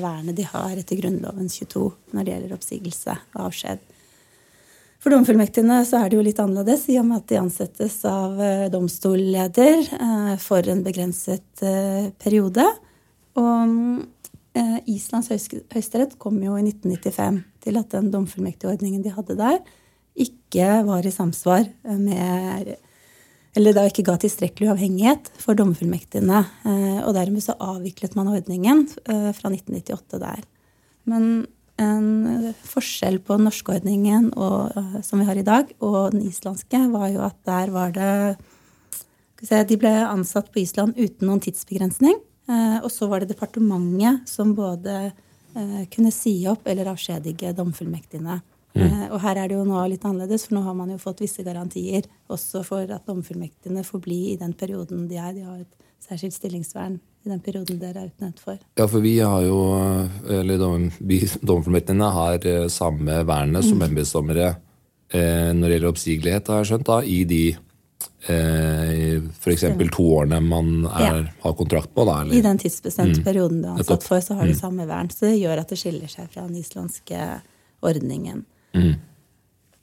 vernet 0.03 0.37
de 0.39 0.47
har 0.47 0.75
etter 0.79 0.99
Grunnloven 0.99 1.49
22 1.51 1.87
når 2.15 2.27
det 2.27 2.35
gjelder 2.35 2.55
oppsigelse 2.55 3.17
og 3.35 3.47
avskjed. 3.49 3.83
For 5.01 5.13
domfullmektigene 5.15 5.81
så 5.89 6.03
er 6.03 6.11
det 6.11 6.19
jo 6.19 6.25
litt 6.25 6.41
annerledes, 6.43 6.85
i 6.93 6.99
og 7.01 7.07
med 7.09 7.23
at 7.23 7.31
de 7.31 7.39
ansettes 7.41 7.97
av 8.09 8.37
eh, 8.45 8.67
domstolleder 8.73 9.87
eh, 9.97 10.35
for 10.43 10.67
en 10.69 10.83
begrenset 10.85 11.65
eh, 11.65 12.11
periode. 12.21 12.67
Og 13.41 14.03
Islands 14.91 15.31
høyesterett 15.31 16.17
kom 16.21 16.41
jo 16.43 16.57
i 16.59 16.65
1995 16.67 17.37
til 17.63 17.79
at 17.79 17.93
den 17.95 18.09
domfullmektigordningen 18.13 19.05
de 19.05 19.13
hadde 19.15 19.37
der, 19.39 19.61
ikke 20.21 20.81
var 20.89 21.07
i 21.07 21.13
samsvar 21.15 21.69
med 21.87 22.73
Eller 23.57 23.77
da 23.77 23.85
ikke 23.87 24.03
ga 24.05 24.17
tilstrekkelig 24.21 24.69
uavhengighet 24.69 25.31
for 25.41 25.57
dommerfullmektigene. 25.59 26.43
Eh, 26.67 26.99
og 27.07 27.15
dermed 27.17 27.47
så 27.47 27.57
avviklet 27.57 28.19
man 28.19 28.29
ordningen 28.35 28.85
fra 28.91 29.55
1998 29.55 30.21
der. 30.21 30.45
Men 31.09 31.47
en 31.81 32.55
forskjell 32.69 33.19
på 33.25 33.37
den 33.39 33.47
norske 33.49 33.75
ordningen 33.79 34.31
og, 34.37 34.77
eh, 34.77 35.01
som 35.07 35.21
vi 35.21 35.29
har 35.29 35.39
i 35.39 35.47
dag, 35.47 35.71
og 35.81 36.13
den 36.15 36.27
islandske, 36.29 36.83
var 36.93 37.09
jo 37.09 37.23
at 37.25 37.39
der 37.49 37.73
var 37.75 37.95
det 37.97 38.37
se, 39.41 39.65
De 39.65 39.77
ble 39.81 39.93
ansatt 40.05 40.53
på 40.53 40.61
Island 40.61 40.99
uten 40.99 41.27
noen 41.27 41.41
tidsbegrensning. 41.41 42.19
Eh, 42.51 42.79
og 42.83 42.91
så 42.93 43.09
var 43.09 43.21
det 43.21 43.33
departementet 43.33 44.29
som 44.29 44.55
både 44.55 45.13
eh, 45.57 45.85
kunne 45.93 46.13
si 46.13 46.47
opp 46.51 46.67
eller 46.67 46.93
avskjedige 46.93 47.55
domfullmektigene. 47.57 48.41
Mm. 48.71 49.11
og 49.11 49.19
her 49.19 49.35
er 49.35 49.49
det 49.51 49.57
jo 49.57 49.65
nå 49.67 49.81
litt 49.91 50.05
annerledes, 50.07 50.45
for 50.47 50.55
nå 50.55 50.61
har 50.63 50.77
man 50.79 50.93
jo 50.93 50.99
fått 51.03 51.25
visse 51.25 51.43
garantier 51.43 52.05
også 52.31 52.61
for 52.63 52.87
at 52.87 53.03
domfullmektigene 53.03 53.83
får 53.83 54.03
bli 54.05 54.19
i 54.31 54.37
den 54.39 54.53
perioden 54.55 55.09
de 55.11 55.19
er. 55.19 55.33
De 55.35 55.43
har 55.43 55.57
et 55.59 55.90
særskilt 56.05 56.35
stillingsvern 56.35 56.99
i 57.25 57.31
den 57.31 57.41
perioden 57.45 57.81
dere 57.81 58.05
er 58.05 58.11
utnevnt 58.11 58.41
for. 58.41 58.59
Ja, 58.79 58.87
for 58.89 59.05
vi 59.05 59.19
har 59.21 59.43
jo, 59.45 59.59
eller 60.41 60.61
dommerformidlingene 60.61 62.13
har 62.17 62.47
eh, 62.49 62.69
samme 62.73 63.21
vernet 63.29 63.67
som 63.67 63.83
embetsdommere 63.85 64.55
eh, 65.13 65.51
når 65.53 65.67
det 65.67 65.75
gjelder 65.75 65.91
oppsigelighet, 65.91 66.49
har 66.53 66.63
jeg 66.63 66.71
skjønt, 66.71 66.89
da, 66.89 67.01
i 67.05 67.19
de 67.29 67.43
eh, 68.33 69.21
f.eks. 69.37 69.67
to 69.93 70.07
årene 70.17 70.41
man 70.45 70.73
er, 70.89 71.29
har 71.45 71.59
kontrakt 71.59 71.93
på. 71.95 72.07
Da, 72.09 72.23
eller? 72.23 72.39
I 72.39 72.45
den 72.47 72.63
tidsbestemte 72.63 73.25
perioden 73.27 73.61
du 73.61 73.69
er 73.69 73.77
ansatt 73.77 74.07
for, 74.07 74.25
så 74.25 74.39
har 74.41 74.49
du 74.49 74.57
samme 74.57 74.89
vern. 74.89 75.13
Så 75.13 75.29
det 75.29 75.37
gjør 75.43 75.63
at 75.65 75.73
det 75.73 75.81
skiller 75.83 76.11
seg 76.11 76.33
fra 76.33 76.47
den 76.49 76.57
islandske 76.61 77.29
ordningen. 77.87 78.47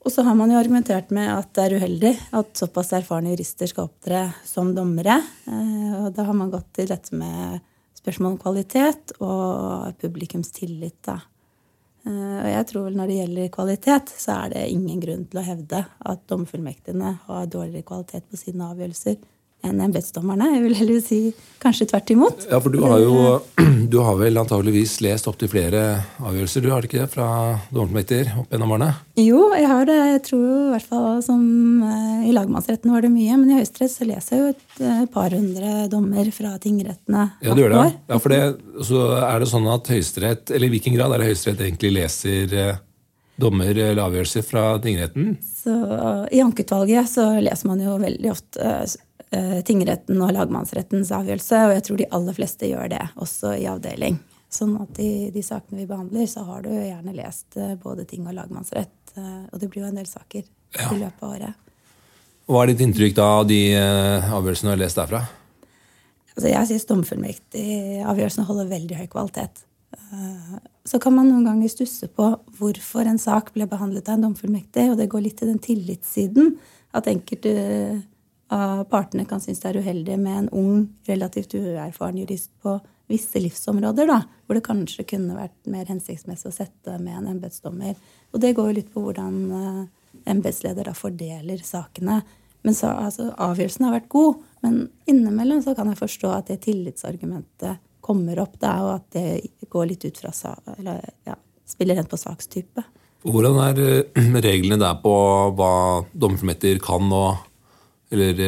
Og 0.06 0.12
så 0.14 0.22
har 0.22 0.36
man 0.38 0.50
jo 0.52 0.58
argumentert 0.60 1.10
med 1.14 1.26
at 1.32 1.50
det 1.56 1.64
er 1.64 1.74
uheldig 1.80 2.12
at 2.38 2.60
såpass 2.60 2.92
erfarne 2.96 3.32
jurister 3.32 3.68
skal 3.70 3.88
opptre 3.88 4.28
som 4.46 4.70
dommere. 4.76 5.18
Eh, 5.50 5.96
Og 6.04 6.12
da 6.14 6.24
har 6.24 6.36
man 6.38 6.52
gått 6.52 6.70
til 6.78 6.86
dette 6.88 7.14
med 7.18 7.58
spørsmål 7.98 8.36
om 8.36 8.38
kvalitet 8.38 9.16
og 9.18 9.98
publikums 9.98 10.52
tillit. 10.54 11.00
Da. 11.04 11.18
Eh, 12.06 12.38
Og 12.44 12.48
jeg 12.52 12.66
tror 12.70 12.86
vel 12.86 12.96
når 12.96 13.10
det 13.10 13.18
gjelder 13.18 13.48
kvalitet, 13.58 14.14
så 14.16 14.44
er 14.44 14.54
det 14.54 14.68
ingen 14.70 15.00
grunn 15.00 15.26
til 15.26 15.40
å 15.40 15.48
hevde 15.48 15.84
at 15.84 16.26
dommerfullmektigene 16.30 17.18
har 17.26 17.46
dårligere 17.46 17.82
kvalitet 17.90 18.30
på 18.30 18.36
sine 18.38 18.70
avgjørelser 18.70 19.18
enn 19.66 19.80
embetsdommerne. 19.82 20.52
Jeg 20.54 20.64
vil 20.64 20.76
heller 20.78 21.00
si 21.02 21.18
kanskje 21.58 21.88
tvert 21.90 22.12
imot. 22.14 22.44
Ja, 22.50 22.60
for 22.62 22.70
du 22.70 22.78
har 22.84 23.00
jo 23.02 23.40
du 23.92 23.98
har 24.04 24.18
vel 24.20 24.38
antageligvis 24.38 24.98
lest 25.04 25.26
opptil 25.30 25.50
flere 25.50 25.82
avgjørelser, 26.22 26.62
du 26.62 26.70
har 26.70 26.82
det 26.82 26.90
ikke 26.90 27.02
det, 27.02 27.10
fra 27.12 27.28
dommerfullmektiger 27.72 28.32
opp 28.38 28.54
gjennom 28.54 28.74
årene? 28.76 28.90
Jo, 29.18 29.42
jeg 29.58 29.70
har 29.70 29.88
det. 29.88 29.98
Jeg 30.12 30.24
tror 30.30 30.48
i 30.52 30.72
hvert 30.76 30.88
fall 30.92 31.22
som 31.26 31.42
eh, 31.84 32.28
I 32.30 32.34
lagmannsretten 32.36 32.94
var 32.94 33.04
det 33.04 33.12
mye, 33.12 33.38
men 33.40 33.50
i 33.50 33.58
Høyesterett 33.58 33.94
så 33.94 34.08
leser 34.08 34.36
jeg 34.36 34.44
jo 34.44 34.50
et 34.54 34.82
eh, 34.86 35.04
par 35.14 35.34
hundre 35.34 35.86
dommer 35.92 36.30
fra 36.34 36.54
tingrettene 36.62 37.30
Ja, 37.42 37.54
du 37.54 37.64
gjør 37.64 37.74
det. 37.74 37.86
Ja, 38.12 38.20
for 38.22 38.34
det, 38.34 38.42
så 38.86 39.06
er 39.20 39.42
det 39.42 39.50
sånn 39.50 39.66
at 39.72 39.90
Høyesterett, 39.90 40.52
eller 40.54 40.70
i 40.70 40.76
hvilken 40.76 40.94
grad 40.98 41.14
er 41.14 41.24
det 41.24 41.32
Høyesterett 41.32 41.66
egentlig 41.66 41.96
leser 41.98 42.54
eh, 42.54 42.84
dommer 43.38 43.70
eller 43.70 44.02
avgjørelser 44.02 44.46
fra 44.46 44.70
tingretten? 44.82 45.36
Så 45.58 45.74
I 46.34 46.40
ankeutvalget 46.42 47.10
så 47.10 47.28
leser 47.42 47.70
man 47.70 47.82
jo 47.82 47.98
veldig 48.02 48.32
ofte 48.32 48.64
eh, 48.64 48.96
tingretten 49.68 50.22
og 50.24 50.32
lagmannsrettens 50.32 51.10
avgjørelse, 51.12 51.58
og 51.68 51.74
jeg 51.76 51.82
tror 51.84 51.98
de 52.00 52.10
aller 52.16 52.36
fleste 52.36 52.68
gjør 52.70 52.88
det, 52.94 53.04
også 53.20 53.54
i 53.58 53.66
avdeling. 53.68 54.16
Sånn 54.48 54.78
at 54.80 54.96
i 55.04 55.28
de 55.28 55.42
sakene 55.44 55.82
vi 55.82 55.86
behandler, 55.88 56.24
så 56.30 56.40
har 56.46 56.62
du 56.64 56.70
gjerne 56.72 57.12
lest 57.12 57.58
eh, 57.60 57.74
både 57.76 58.06
ting 58.08 58.24
og 58.24 58.32
lagmannsrett, 58.32 59.12
eh, 59.20 59.42
og 59.52 59.60
det 59.60 59.68
blir 59.68 59.84
jo 59.84 59.90
en 59.90 59.98
del 60.00 60.08
saker 60.08 60.40
i 60.46 60.96
løpet 60.96 61.20
av 61.20 61.34
året. 61.34 61.66
Hva 62.48 62.62
er 62.62 62.72
ditt 62.72 62.80
inntrykk 62.86 63.18
da 63.18 63.26
av 63.42 63.44
de 63.50 63.60
eh, 63.76 64.30
avgjørelsene 64.32 64.70
du 64.70 64.72
har 64.72 64.80
lest 64.80 64.96
derfra? 64.96 65.20
Altså 66.32 66.48
jeg 66.48 66.70
syns 66.70 66.88
domfullmektigavgjørelsene 66.88 68.48
holder 68.48 68.72
veldig 68.72 69.00
høy 69.02 69.06
kvalitet. 69.12 69.64
Eh, 69.92 70.58
Så 70.88 70.96
kan 71.04 71.12
man 71.12 71.28
noen 71.28 71.44
ganger 71.44 71.68
stusse 71.68 72.08
på 72.08 72.30
hvorfor 72.56 73.04
en 73.04 73.20
sak 73.20 73.52
ble 73.52 73.66
behandlet 73.68 74.08
av 74.08 74.16
en 74.16 74.30
domfullmektig, 74.30 74.86
og 74.88 74.96
det 74.96 75.10
går 75.12 75.26
litt 75.26 75.36
til 75.42 75.52
den 75.52 75.60
tillitssiden. 75.60 76.54
At 76.96 77.10
enkelte 77.12 77.52
partene 78.48 79.26
kan 79.28 79.42
synes 79.44 79.60
det 79.60 79.70
er 79.70 79.80
uheldig 79.82 80.18
med 80.20 80.38
en 80.42 80.48
ung, 80.56 80.86
relativt 81.08 81.54
uerfaren 81.58 82.20
jurist 82.20 82.52
på 82.62 82.78
visse 83.08 83.40
livsområder, 83.40 84.08
da, 84.08 84.22
hvor 84.46 84.58
det 84.58 84.64
kanskje 84.66 85.06
kunne 85.08 85.36
vært 85.36 85.70
mer 85.70 85.88
hensiktsmessig 85.88 86.50
å 86.50 86.54
sette 86.54 86.98
med 87.00 87.16
en 87.16 87.30
embetsdommer. 87.34 87.96
Og 88.32 88.42
det 88.42 88.54
går 88.56 88.70
jo 88.70 88.76
litt 88.80 88.92
på 88.92 89.02
hvordan 89.04 89.38
eh, 89.56 89.80
embetsleder 90.28 90.90
da 90.90 90.94
fordeler 90.96 91.64
sakene. 91.64 92.20
Men 92.66 92.76
så, 92.76 92.92
altså, 92.92 93.30
Avgjørelsen 93.40 93.88
har 93.88 93.96
vært 93.96 94.12
god, 94.12 94.44
men 94.64 94.80
innimellom 95.08 95.62
så 95.64 95.76
kan 95.78 95.88
jeg 95.92 96.00
forstå 96.02 96.32
at 96.34 96.52
det 96.52 96.60
tillitsargumentet 96.66 97.80
kommer 98.04 98.40
opp, 98.44 98.56
da, 98.60 98.74
og 98.84 98.94
at 98.98 99.08
det 99.16 99.68
går 99.72 99.90
litt 99.90 100.04
ut 100.08 100.20
fra 100.20 100.32
eller, 100.76 101.04
ja, 101.28 101.36
spiller 101.68 101.98
rent 101.98 102.12
på 102.12 102.20
sakstype. 102.20 102.84
Hvordan 103.26 103.58
er 103.64 103.82
eh, 103.84 104.32
reglene 104.48 104.80
der 104.80 105.00
på 105.02 105.14
hva 105.56 105.72
dommerfullmektiger 106.12 106.82
kan 106.84 107.08
og 107.08 107.47
eller 108.12 108.42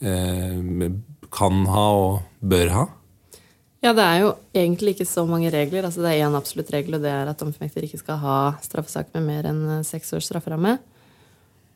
eh, 0.00 0.90
kan 1.34 1.64
ha 1.70 1.86
og 1.98 2.44
bør 2.44 2.72
ha? 2.74 2.84
Ja, 3.84 3.92
det 3.92 4.04
er 4.04 4.22
jo 4.22 4.30
egentlig 4.56 4.94
ikke 4.94 5.08
så 5.08 5.26
mange 5.28 5.50
regler. 5.52 5.84
Altså, 5.84 6.00
det 6.00 6.14
er 6.14 6.24
én 6.24 6.38
absolutt 6.38 6.70
regel, 6.72 6.96
og 6.96 7.04
det 7.04 7.12
er 7.12 7.28
at 7.28 7.40
dommerfullmektiger 7.40 7.84
ikke 7.84 8.00
skal 8.00 8.20
ha 8.22 8.38
straffesak 8.64 9.10
med 9.12 9.26
mer 9.28 9.48
enn 9.50 9.62
eh, 9.78 9.86
seks 9.86 10.14
års 10.16 10.30
strafferamme. 10.30 10.78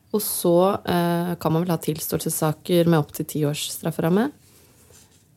Og 0.09 0.23
så 0.25 0.57
eh, 0.89 1.35
kan 1.37 1.53
man 1.53 1.65
vel 1.65 1.73
ha 1.75 1.77
tilståelsessaker 1.81 2.89
med 2.89 3.03
opptil 3.03 3.27
ti 3.29 3.43
års 3.45 3.67
strafferamme. 3.75 4.29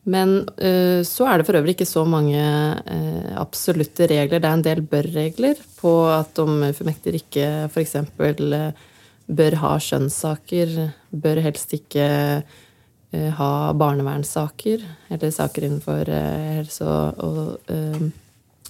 Men 0.09 0.33
eh, 0.57 1.05
så 1.07 1.27
er 1.29 1.39
det 1.39 1.47
for 1.47 1.59
øvrig 1.59 1.77
ikke 1.77 1.87
så 1.87 2.03
mange 2.09 2.41
eh, 2.41 3.29
absolutte 3.39 4.09
regler. 4.09 4.41
Det 4.41 4.49
er 4.49 4.57
en 4.57 4.65
del 4.65 4.81
bør-regler 4.89 5.61
på 5.77 5.93
at 6.11 6.33
dommerfullmektiger 6.35 7.21
ikke 7.21 7.45
f.eks. 7.69 7.95
Eh, 8.01 8.89
bør 9.27 9.57
ha 9.61 9.75
skjønnssaker, 9.81 10.73
bør 11.11 11.41
helst 11.45 11.73
ikke 11.75 12.07
eh, 12.41 13.29
ha 13.37 13.51
barnevernssaker, 13.77 14.83
eller 15.13 15.33
saker 15.33 15.67
innenfor 15.67 16.11
eh, 16.11 16.59
helse 16.59 16.87
og, 16.87 17.23
og 17.23 17.71
eh, 17.73 18.11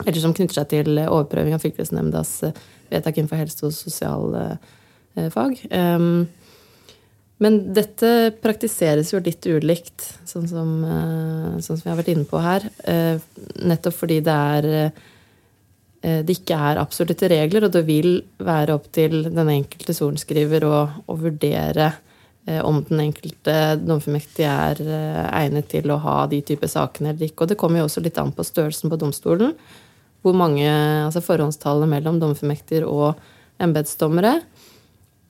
Eller 0.07 0.17
som 0.17 0.33
knytter 0.33 0.57
seg 0.57 0.69
til 0.72 0.98
overprøving 1.03 1.53
av 1.53 1.62
fylkesnemndas 1.62 2.39
vedtak 2.89 3.17
innenfor 3.17 3.38
helse- 3.38 3.67
og 3.67 3.75
sosialfag. 3.77 5.60
Um, 5.69 6.25
men 7.38 7.60
dette 7.77 8.33
praktiseres 8.41 9.12
jo 9.13 9.22
litt 9.22 9.45
ulikt, 9.45 10.07
sånn 10.25 10.48
som, 10.50 10.72
sånn 11.62 11.77
som 11.77 11.83
vi 11.83 11.91
har 11.91 12.00
vært 12.00 12.10
inne 12.15 12.25
på 12.25 12.41
her. 12.41 12.65
Nettopp 13.62 14.00
fordi 14.00 14.17
det 14.25 14.33
er 14.57 14.69
det 16.03 16.36
ikke 16.36 16.57
er 16.69 16.81
absolutte 16.81 17.29
regler, 17.31 17.67
og 17.67 17.75
det 17.75 17.86
vil 17.88 18.17
være 18.43 18.75
opp 18.75 18.89
til 18.95 19.22
den 19.29 19.51
enkelte 19.53 19.95
sorenskriver 19.95 20.65
å, 20.67 20.79
å 21.07 21.15
vurdere 21.19 21.93
eh, 22.45 22.60
om 22.60 22.81
den 22.89 23.05
enkelte 23.05 23.55
dommerfullmektige 23.79 24.51
er 24.51 24.81
eh, 24.83 25.22
egnet 25.43 25.69
til 25.72 25.93
å 25.93 26.01
ha 26.03 26.17
de 26.27 26.41
type 26.43 26.67
sakene 26.67 27.13
eller 27.13 27.29
ikke. 27.29 27.45
Og 27.45 27.53
det 27.53 27.60
kommer 27.62 27.79
jo 27.79 27.88
også 27.88 28.03
litt 28.03 28.19
an 28.19 28.36
på 28.36 28.43
størrelsen 28.48 28.91
på 28.91 29.00
domstolen. 29.00 29.55
Hvor 30.24 30.36
mange, 30.39 30.67
altså 30.67 31.24
Forhåndstallet 31.24 31.89
mellom 31.91 32.19
dommerfullmektiger 32.19 32.88
og 32.88 33.19
embetsdommere. 33.63 34.38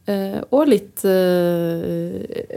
Eh, 0.10 0.42
og 0.51 0.68
litt, 0.68 1.06
eh, 1.08 2.50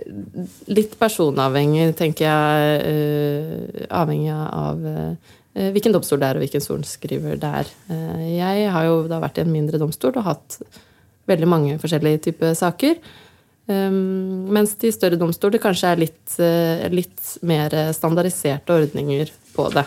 litt 0.73 0.96
personavhengig, 0.99 1.92
tenker 2.00 2.26
jeg. 2.26 2.80
eh, 2.90 3.87
avhengig 3.92 4.32
av 4.35 4.87
eh, 4.87 5.35
hvilken 5.72 5.94
domstol 5.94 6.20
det 6.20 6.28
er, 6.28 6.38
og 6.38 6.44
hvilken 6.44 6.64
sorenskriver 6.64 7.38
det 7.40 7.52
er. 7.62 7.70
Eh, 7.92 8.25
jeg 8.36 8.66
har 8.75 8.88
jo 8.88 8.98
da 9.10 9.20
vært 9.22 9.40
i 9.40 9.44
en 9.46 9.52
mindre 9.52 9.80
domstol 9.80 10.16
og 10.16 10.26
hatt 10.26 10.58
veldig 11.30 11.48
mange 11.48 11.78
forskjellige 11.82 12.26
typer 12.28 12.52
saker. 12.58 12.98
Um, 13.66 14.44
mens 14.54 14.76
de 14.78 14.92
større 14.94 15.18
domstoler 15.18 15.58
kanskje 15.58 15.88
er 15.90 16.02
litt, 16.04 16.36
eh, 16.38 16.84
litt 16.92 17.32
mer 17.42 17.72
standardiserte 17.96 18.76
ordninger 18.76 19.32
på 19.56 19.66
det. 19.75 19.86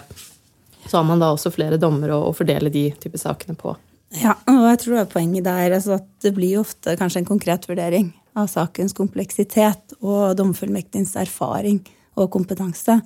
Så 0.90 0.98
har 0.98 1.06
man 1.08 1.22
da 1.22 1.30
også 1.32 1.54
flere 1.54 1.80
dommere 1.80 2.18
å 2.18 2.34
fordele 2.36 2.72
de 2.74 2.90
typer 3.00 3.22
sakene 3.22 3.56
på. 3.56 3.76
Ja, 4.18 4.34
og 4.50 4.66
jeg 4.72 4.82
tror 4.82 4.96
det 4.96 5.04
er 5.04 5.14
poenget 5.14 5.46
der 5.46 5.76
altså 5.78 6.00
at 6.00 6.08
det 6.26 6.34
blir 6.34 6.58
jo 6.58 6.66
ofte 6.66 6.96
kanskje 6.98 7.22
en 7.22 7.30
konkret 7.30 7.68
vurdering 7.70 8.10
av 8.40 8.50
sakens 8.50 8.96
kompleksitet 8.98 9.96
og 10.02 10.34
domfullmektigens 10.40 11.14
erfaring 11.22 11.84
og 12.18 12.32
kompetanse. 12.34 13.00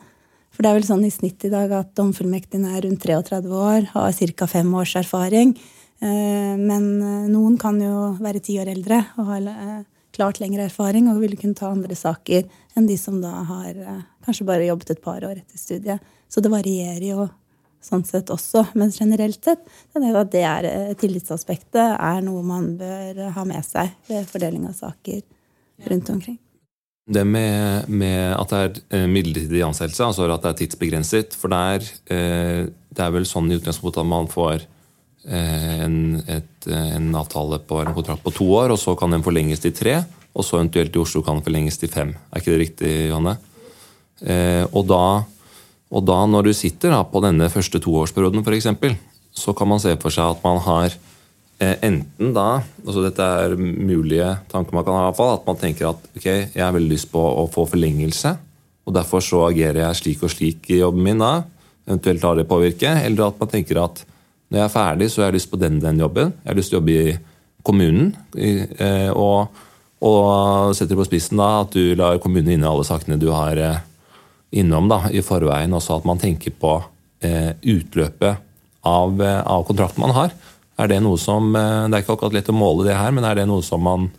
For 0.54 0.62
det 0.62 0.70
er 0.70 0.78
vel 0.78 0.86
sånn 0.86 1.06
i 1.08 1.14
snitt 1.14 1.44
i 1.48 1.52
dag 1.52 1.72
at 1.74 1.96
domfullmektigen 1.98 2.68
er 2.70 2.84
rundt 2.86 3.02
33 3.02 3.50
år, 3.50 3.88
har 3.96 4.34
ca. 4.38 4.48
fem 4.48 4.70
års 4.78 4.96
erfaring. 5.00 5.56
Eh, 6.04 6.56
Men 6.60 6.86
eh, 7.02 7.28
noen 7.32 7.58
kan 7.58 7.80
jo 7.82 8.14
være 8.22 8.42
ti 8.44 8.60
år 8.62 8.70
eldre 8.76 9.00
og 9.18 9.30
ha 9.32 9.40
eh, 9.40 9.86
klart 10.14 10.42
lengre 10.42 10.68
erfaring 10.68 11.08
og 11.10 11.22
ville 11.24 11.40
kunne 11.40 11.58
ta 11.58 11.72
andre 11.72 11.96
saker 11.98 12.46
enn 12.78 12.90
de 12.90 12.98
som 13.02 13.18
da 13.22 13.32
har 13.50 13.80
kanskje 14.26 14.46
bare 14.46 14.68
jobbet 14.68 14.94
et 14.94 15.02
par 15.02 15.26
år 15.26 15.40
etter 15.40 15.58
studiet. 15.58 16.04
Så 16.30 16.42
det 16.42 16.54
varierer 16.54 17.06
jo 17.08 17.28
sånn 17.84 18.06
sett 18.06 18.30
også. 18.34 18.68
Men 18.78 18.94
generelt 18.94 19.42
sett 19.42 19.66
det 19.98 20.26
det 20.36 20.46
er, 20.46 20.94
tillitsaspektet 21.02 21.98
er 21.98 22.22
noe 22.26 22.46
man 22.46 22.76
bør 22.78 23.26
ha 23.34 23.46
med 23.46 23.66
seg 23.66 23.90
ved 24.08 24.30
fordeling 24.30 24.70
av 24.70 24.78
saker 24.78 25.22
rundt 25.90 26.14
omkring. 26.14 26.38
Det 27.04 27.24
med, 27.28 27.90
med 27.92 28.32
at 28.32 28.52
det 28.52 28.60
er 28.60 28.78
eh, 28.96 29.10
midlertidig 29.12 29.64
ansettelse, 29.66 30.06
altså 30.06 30.28
at 30.32 30.46
det 30.46 30.52
er 30.54 30.60
tidsbegrenset 30.62 31.36
For 31.36 31.52
det 31.52 31.60
er, 31.60 31.90
eh, 32.16 32.62
det 32.96 33.04
er 33.04 33.12
vel 33.12 33.28
sånn 33.28 33.52
i 33.52 33.58
utgangspunktet 33.60 34.00
at 34.00 34.08
man 34.08 34.30
får 34.32 34.64
eh, 35.28 35.82
en, 35.84 35.98
et, 36.32 36.70
en 36.72 37.10
avtale 37.20 37.60
på 37.68 37.82
en 37.82 37.92
kontrakt 37.98 38.24
på 38.24 38.32
to 38.38 38.48
år, 38.56 38.72
og 38.72 38.80
så 38.80 38.96
kan 38.96 39.12
den 39.12 39.26
forlenges 39.26 39.60
til 39.66 39.76
tre. 39.76 40.00
Og 40.34 40.48
så 40.48 40.62
eventuelt 40.62 40.96
i 40.96 41.02
Oslo 41.04 41.22
kan 41.26 41.42
den 41.42 41.46
forlenges 41.46 41.78
til 41.82 41.92
fem. 41.92 42.16
Er 42.32 42.40
ikke 42.40 42.56
det 42.56 42.62
riktig, 42.64 42.94
Johanne? 43.12 43.36
Og 44.74 44.86
da, 44.88 45.04
og 45.94 46.06
da 46.08 46.16
når 46.26 46.48
du 46.48 46.54
sitter 46.56 46.96
da 46.96 47.04
på 47.06 47.22
denne 47.22 47.52
første 47.54 47.82
toårsperioden, 47.84 48.42
f.eks., 48.42 48.72
så 49.36 49.54
kan 49.58 49.70
man 49.70 49.82
se 49.84 49.94
for 50.02 50.14
seg 50.14 50.38
at 50.38 50.42
man 50.46 50.62
har 50.64 50.96
enten 51.86 52.32
da 52.36 52.48
altså 52.84 53.04
Dette 53.06 53.26
er 53.44 53.54
mulige 53.58 54.30
tanker 54.52 54.76
man 54.76 54.86
kan 54.86 54.96
ha, 54.98 55.04
i 55.04 55.10
hvert 55.12 55.20
fall, 55.20 55.36
at 55.38 55.46
man 55.48 55.60
tenker 55.62 55.90
at 55.92 56.08
ok, 56.18 56.26
jeg 56.26 56.64
har 56.64 56.74
veldig 56.76 56.92
lyst 56.92 57.12
på 57.12 57.22
å 57.22 57.46
få 57.52 57.66
forlengelse, 57.70 58.34
og 58.84 58.96
derfor 58.96 59.24
så 59.24 59.46
agerer 59.48 59.84
jeg 59.86 60.00
slik 60.00 60.24
og 60.26 60.32
slik 60.34 60.72
i 60.74 60.82
jobben 60.82 61.06
min 61.06 61.22
da. 61.22 61.36
Eventuelt 61.88 62.24
lar 62.24 62.40
det 62.40 62.48
påvirke. 62.50 62.90
Eller 63.04 63.30
at 63.30 63.40
man 63.40 63.52
tenker 63.52 63.80
at 63.80 64.02
når 64.52 64.60
jeg 64.60 64.66
er 64.66 64.74
ferdig, 64.74 65.10
så 65.12 65.22
har 65.22 65.32
jeg 65.32 65.40
lyst 65.40 65.52
på 65.52 65.60
den 65.60 65.80
den 65.84 66.02
jobben. 66.04 66.34
Jeg 66.44 66.52
har 66.52 66.58
lyst 66.60 66.74
til 66.74 66.80
å 66.80 66.82
jobbe 66.82 66.98
i 66.98 67.16
kommunen. 67.64 68.12
Eh, 68.36 69.10
og, 69.16 69.64
og 70.04 70.76
setter 70.76 71.00
på 71.00 71.08
spissen 71.08 71.40
da 71.40 71.50
at 71.62 71.76
du 71.76 71.96
lar 72.00 72.20
kommunen 72.24 72.58
inne 72.58 72.70
alle 72.70 72.84
sakene 72.88 73.20
du 73.20 73.30
har 73.32 73.60
eh, 73.60 73.80
innom 74.60 74.92
da, 74.92 75.06
i 75.12 75.24
forveien. 75.24 75.76
Også 75.80 75.96
at 75.96 76.08
man 76.10 76.22
tenker 76.22 76.56
på 76.60 76.82
utløpet 77.24 78.42
av, 78.84 79.22
av 79.24 79.62
kontrakten 79.64 80.04
man 80.04 80.12
har. 80.12 80.34
Er 80.82 80.90
det 80.90 81.00
noe 81.06 81.20
som 81.22 81.54
eh, 81.56 81.86
Det 81.90 81.98
er 81.98 82.06
ikke 82.06 82.16
akkurat 82.18 82.36
lett 82.38 82.50
å 82.50 82.58
måle 82.58 82.88
det 82.88 82.98
her, 82.98 83.14
men 83.14 83.28
er 83.28 83.38
det 83.38 83.48
noe 83.50 83.64
som 83.66 83.84
man, 83.84 84.10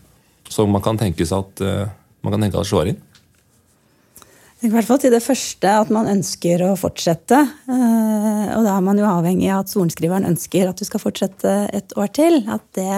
som 0.50 0.70
man 0.70 0.84
kan 0.84 1.00
tenke 1.00 1.26
seg 1.26 1.42
at 1.42 1.64
eh, 1.64 1.92
man 2.24 2.36
kan 2.36 2.46
tenke 2.46 2.60
at 2.60 2.70
slår 2.70 2.92
inn? 2.92 3.02
I 4.64 4.70
hvert 4.72 4.86
fall 4.88 5.00
til 5.02 5.12
det 5.12 5.20
første, 5.20 5.68
at 5.68 5.90
man 5.92 6.08
ønsker 6.08 6.62
å 6.64 6.70
fortsette. 6.80 7.36
Eh, 7.68 8.44
og 8.54 8.64
da 8.64 8.78
er 8.78 8.84
man 8.86 9.00
jo 9.00 9.08
avhengig 9.10 9.50
av 9.52 9.64
at 9.64 9.72
sorenskriveren 9.74 10.28
ønsker 10.30 10.70
at 10.70 10.80
du 10.80 10.86
skal 10.88 11.02
fortsette 11.02 11.56
et 11.74 11.92
år 12.00 12.12
til. 12.16 12.38
At 12.48 12.64
det 12.78 12.94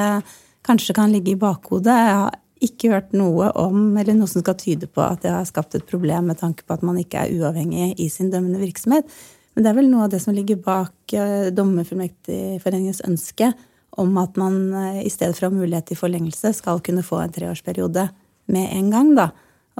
kanskje 0.66 0.94
kan 0.94 1.10
ligge 1.10 1.32
i 1.32 1.40
bakhodet. 1.40 1.90
Jeg 1.90 2.20
har 2.20 2.36
ikke 2.66 2.92
hørt 2.92 3.16
noe 3.16 3.50
om, 3.58 3.80
eller 3.98 4.14
noe 4.16 4.30
som 4.30 4.44
skal 4.44 4.56
tyde 4.60 4.86
på 4.88 5.02
at 5.02 5.24
det 5.24 5.32
har 5.32 5.48
skapt 5.48 5.74
et 5.76 5.88
problem 5.88 6.30
med 6.30 6.38
tanke 6.40 6.64
på 6.64 6.76
at 6.76 6.84
man 6.86 7.00
ikke 7.00 7.24
er 7.24 7.34
uavhengig 7.34 7.96
i 7.98 8.08
sin 8.12 8.30
dømmende 8.32 8.62
virksomhet. 8.62 9.10
Men 9.56 9.64
det 9.64 9.70
er 9.70 9.78
vel 9.78 9.88
noe 9.88 10.04
av 10.04 10.12
det 10.12 10.20
som 10.20 10.36
ligger 10.36 10.60
bak 10.60 11.16
uh, 11.16 11.48
Dommerfullmektigforeningens 11.56 13.00
ønske 13.08 13.50
om 13.96 14.12
at 14.20 14.36
man 14.36 14.58
uh, 14.76 15.00
i 15.00 15.08
stedet 15.12 15.32
for 15.38 15.48
å 15.48 15.50
ha 15.50 15.56
mulighet 15.56 15.88
til 15.88 16.00
forlengelse, 16.00 16.52
skal 16.58 16.82
kunne 16.84 17.04
få 17.06 17.22
en 17.22 17.32
treårsperiode 17.32 18.04
med 18.52 18.66
en 18.76 18.92
gang. 18.92 19.14
da. 19.16 19.30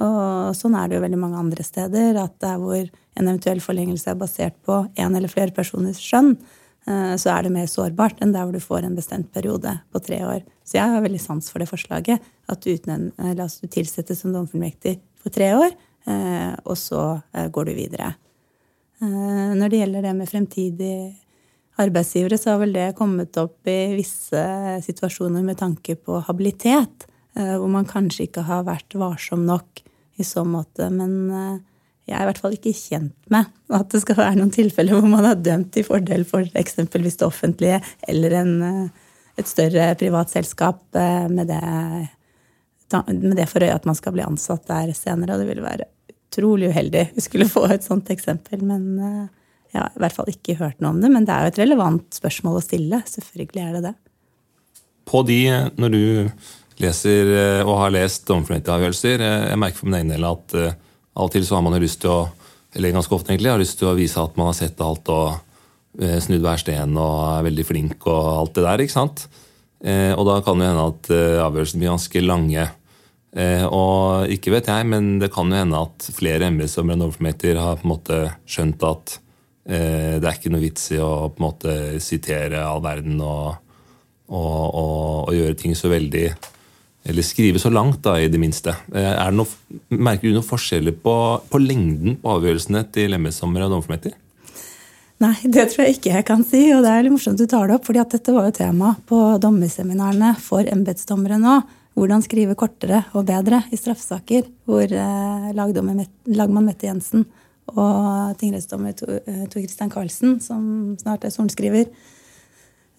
Og 0.01 0.57
sånn 0.57 0.75
er 0.77 0.89
det 0.89 0.97
jo 0.97 1.03
veldig 1.05 1.21
mange 1.21 1.43
andre 1.43 1.65
steder. 1.65 2.17
At 2.23 2.39
der 2.41 2.57
hvor 2.61 2.81
en 2.81 3.29
eventuell 3.29 3.61
forlengelse 3.61 4.09
er 4.11 4.17
basert 4.17 4.57
på 4.65 4.81
én 4.97 5.13
eller 5.13 5.29
flere 5.29 5.53
personers 5.53 6.01
skjønn, 6.01 6.33
uh, 6.89 7.13
så 7.13 7.35
er 7.37 7.45
det 7.45 7.53
mer 7.53 7.69
sårbart 7.69 8.25
enn 8.25 8.33
der 8.33 8.49
hvor 8.49 8.57
du 8.57 8.63
får 8.65 8.89
en 8.89 8.97
bestemt 8.97 9.29
periode 9.29 9.77
på 9.93 10.05
tre 10.09 10.23
år. 10.25 10.45
Så 10.65 10.81
jeg 10.81 10.89
har 10.89 11.05
veldig 11.05 11.21
sans 11.21 11.53
for 11.53 11.61
det 11.61 11.69
forslaget. 11.69 12.33
At 12.49 12.65
du, 12.65 12.73
utnevn, 12.73 13.11
altså, 13.29 13.67
du 13.67 13.77
tilsettes 13.77 14.25
som 14.25 14.33
dommerfullmektig 14.33 14.97
for 15.21 15.37
tre 15.37 15.53
år, 15.53 15.75
og 16.63 16.77
så 16.79 17.19
går 17.51 17.67
du 17.67 17.73
videre. 17.75 18.15
Eh, 19.01 19.53
når 19.57 19.69
det 19.69 19.79
gjelder 19.81 20.05
det 20.07 20.13
med 20.17 20.29
fremtidige 20.29 21.15
arbeidsgivere, 21.77 22.37
så 22.41 22.53
har 22.55 22.63
vel 22.63 22.73
det 22.73 22.95
kommet 22.97 23.37
opp 23.37 23.69
i 23.69 23.93
visse 23.97 24.41
situasjoner 24.85 25.43
med 25.45 25.59
tanke 25.59 25.95
på 26.01 26.21
habilitet, 26.25 27.05
eh, 27.37 27.53
hvor 27.59 27.69
man 27.69 27.85
kanskje 27.85 28.25
ikke 28.25 28.47
har 28.47 28.65
vært 28.65 28.97
varsom 28.97 29.45
nok 29.45 29.83
i 30.17 30.25
så 30.25 30.41
måte. 30.47 30.89
Men 30.89 31.13
eh, 31.29 31.59
jeg 32.09 32.17
er 32.17 32.25
i 32.25 32.29
hvert 32.31 32.41
fall 32.41 32.55
ikke 32.57 32.73
kjent 32.73 33.29
med 33.29 33.51
at 33.77 33.91
det 33.91 34.01
skal 34.01 34.17
være 34.17 34.39
noen 34.39 34.53
tilfeller 34.55 34.97
hvor 34.97 35.11
man 35.11 35.27
har 35.27 35.41
dømt 35.43 35.77
i 35.77 35.83
fordel 35.85 36.23
for 36.25 36.47
eksempelvis 36.57 37.19
det 37.19 37.27
offentlige 37.27 37.81
eller 38.07 38.35
en, 38.39 38.53
et 39.35 39.49
større 39.49 39.89
privat 39.99 40.31
selskap 40.31 40.79
med 40.95 41.51
det, 41.51 41.59
med 43.11 43.35
det 43.35 43.49
for 43.51 43.59
øye 43.59 43.75
at 43.75 43.85
man 43.85 43.99
skal 43.99 44.15
bli 44.15 44.23
ansatt 44.23 44.63
der 44.71 44.95
senere. 44.95 45.35
Og 45.35 45.43
det 45.43 45.49
vil 45.51 45.65
være 45.65 45.89
utrolig 46.27 46.71
uheldig 46.71 47.09
vi 47.15 47.23
skulle 47.23 47.47
få 47.49 47.65
et 47.71 47.85
sånt 47.85 48.09
eksempel. 48.13 48.63
Men 48.67 48.99
eh, 48.99 49.25
jeg 49.73 49.81
har 49.81 49.95
i 49.95 50.03
hvert 50.03 50.17
fall 50.17 50.31
ikke 50.31 50.57
hørt 50.61 50.81
noe 50.81 50.95
om 50.95 51.01
det. 51.01 51.11
Men 51.13 51.27
det 51.27 51.33
er 51.33 51.45
jo 51.45 51.53
et 51.53 51.63
relevant 51.63 52.19
spørsmål 52.19 52.59
å 52.59 52.65
stille. 52.65 53.01
Selvfølgelig 53.09 53.63
er 53.63 53.77
det 53.77 53.83
det. 53.89 53.95
På 55.07 55.23
de, 55.27 55.41
når 55.79 55.93
du 55.93 56.03
leser 56.83 57.33
eh, 57.33 57.61
og 57.65 57.79
har 57.83 57.95
lest 57.95 58.27
dommerfullmektigavgjørelser, 58.29 59.23
avgjørelser, 59.23 59.51
jeg 59.53 59.61
merker 59.63 59.81
for 59.81 59.89
min 59.89 59.99
egen 60.01 60.13
del 60.13 60.27
at 60.27 60.57
av 60.57 61.25
og 61.25 61.33
til 61.33 61.45
så 61.47 61.57
har 61.57 61.65
man 61.65 61.73
jo 61.77 61.85
lyst 61.85 62.03
til 62.03 62.13
å 62.13 62.21
eller 62.77 62.91
ganske 62.93 63.15
ofte 63.15 63.31
egentlig, 63.31 63.49
har 63.49 63.61
lyst 63.61 63.79
til 63.79 63.87
å 63.89 63.95
vise 63.97 64.21
at 64.21 64.35
man 64.37 64.51
har 64.51 64.57
sett 64.57 64.81
alt 64.83 65.07
og 65.09 65.39
snudd 66.21 66.43
hver 66.43 66.59
sten 66.61 66.91
og 66.99 67.13
er 67.23 67.45
veldig 67.47 67.63
flink 67.65 68.05
og 68.05 68.25
alt 68.35 68.51
det 68.53 68.65
der. 68.67 68.83
ikke 68.83 68.93
sant? 68.93 69.23
Og 69.81 70.23
da 70.27 70.35
kan 70.45 70.59
det 70.61 70.67
hende 70.67 70.83
at 70.91 71.09
avgjørelsen 71.47 71.81
blir 71.81 71.89
ganske 71.95 72.21
lange. 72.21 72.67
Eh, 73.35 73.65
og 73.67 74.31
ikke 74.31 74.53
vet 74.53 74.69
jeg, 74.71 74.87
men 74.87 75.17
det 75.21 75.29
kan 75.33 75.51
jo 75.51 75.59
hende 75.59 75.79
at 75.83 76.09
flere 76.15 76.47
embetsdommere 76.47 76.95
enn 76.95 77.05
overformekter 77.05 77.59
har 77.59 77.79
på 77.79 77.87
en 77.87 77.91
måte 77.91 78.19
skjønt 78.47 78.85
at 78.87 79.17
eh, 79.67 80.15
det 80.17 80.23
er 80.23 80.37
ikke 80.37 80.51
noe 80.53 80.63
vits 80.63 80.91
i 80.95 81.01
å 81.03 81.27
på 81.33 81.41
en 81.41 81.47
måte 81.49 81.73
sitere 82.03 82.63
all 82.63 82.81
verden 82.85 83.19
og, 83.19 83.57
og, 84.31 84.61
og, 84.67 85.01
og 85.27 85.33
gjøre 85.35 85.57
ting 85.59 85.75
så 85.77 85.91
veldig 85.91 86.29
Eller 87.07 87.23
skrive 87.23 87.59
så 87.59 87.69
langt, 87.71 88.01
da, 88.03 88.17
i 88.19 88.27
det 88.27 88.39
minste. 88.39 88.73
Eh, 88.91 89.11
det 89.15 89.35
noe, 89.35 89.47
merker 89.89 90.27
du 90.27 90.33
noen 90.35 90.47
forskjeller 90.47 90.95
på, 91.03 91.17
på 91.51 91.61
lengden 91.61 92.17
på 92.19 92.33
avgjørelsene 92.33 92.81
til 92.95 93.15
embetsdommere 93.15 93.67
og 93.67 93.75
dommerformekter? 93.75 94.15
Nei, 95.23 95.33
det 95.49 95.69
tror 95.71 95.85
jeg 95.85 95.97
ikke 95.97 96.11
jeg 96.13 96.25
kan 96.27 96.43
si. 96.45 96.65
Og 96.75 96.83
det 96.83 96.91
er 96.91 97.05
litt 97.05 97.15
morsomt 97.15 97.39
du 97.39 97.47
tar 97.49 97.69
det 97.69 97.77
opp, 97.77 97.87
fordi 97.87 98.03
dette 98.11 98.35
var 98.35 98.49
jo 98.49 98.57
tema 98.59 98.91
på 99.07 99.21
dommerseminarene 99.41 100.33
for 100.41 100.67
embetsdommere 100.67 101.39
nå 101.41 101.61
hvordan 101.97 102.21
skrive 102.21 102.55
kortere 102.57 103.01
og 103.17 103.25
bedre 103.27 103.63
i 103.73 103.79
straffesaker, 103.79 104.45
hvor 104.69 104.85
eh, 104.85 105.49
lagmann 105.57 106.67
Mette 106.67 106.87
Jensen 106.87 107.25
og 107.73 108.37
tingrettsdommer 108.39 108.93
Tor 108.95 109.57
Christian 109.57 109.91
Karlsen, 109.91 110.37
som 110.43 110.95
snart 111.01 111.25
er 111.25 111.33
sorenskriver, 111.33 111.89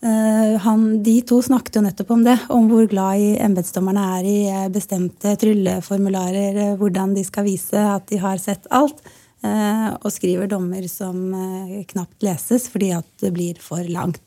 eh, 0.03 0.67
de 1.07 1.15
to 1.29 1.39
snakket 1.45 1.79
jo 1.79 1.85
nettopp 1.87 2.11
om 2.17 2.27
det, 2.27 2.37
om 2.53 2.69
hvor 2.71 2.91
glad 2.91 3.23
i 3.23 3.31
embetsdommerne 3.47 4.09
er 4.19 4.29
i 4.29 4.37
eh, 4.51 4.67
bestemte 4.75 5.37
trylleformularer, 5.41 6.61
eh, 6.65 6.77
hvordan 6.81 7.15
de 7.17 7.25
skal 7.25 7.47
vise 7.49 7.79
at 7.79 8.11
de 8.11 8.21
har 8.21 8.43
sett 8.43 8.67
alt, 8.75 9.01
eh, 9.47 9.89
og 9.95 10.11
skriver 10.13 10.51
dommer 10.51 10.91
som 10.91 11.31
eh, 11.33 11.85
knapt 11.95 12.27
leses 12.27 12.69
fordi 12.69 12.93
at 12.99 13.09
det 13.23 13.33
blir 13.37 13.63
for 13.63 13.87
langt. 13.87 14.23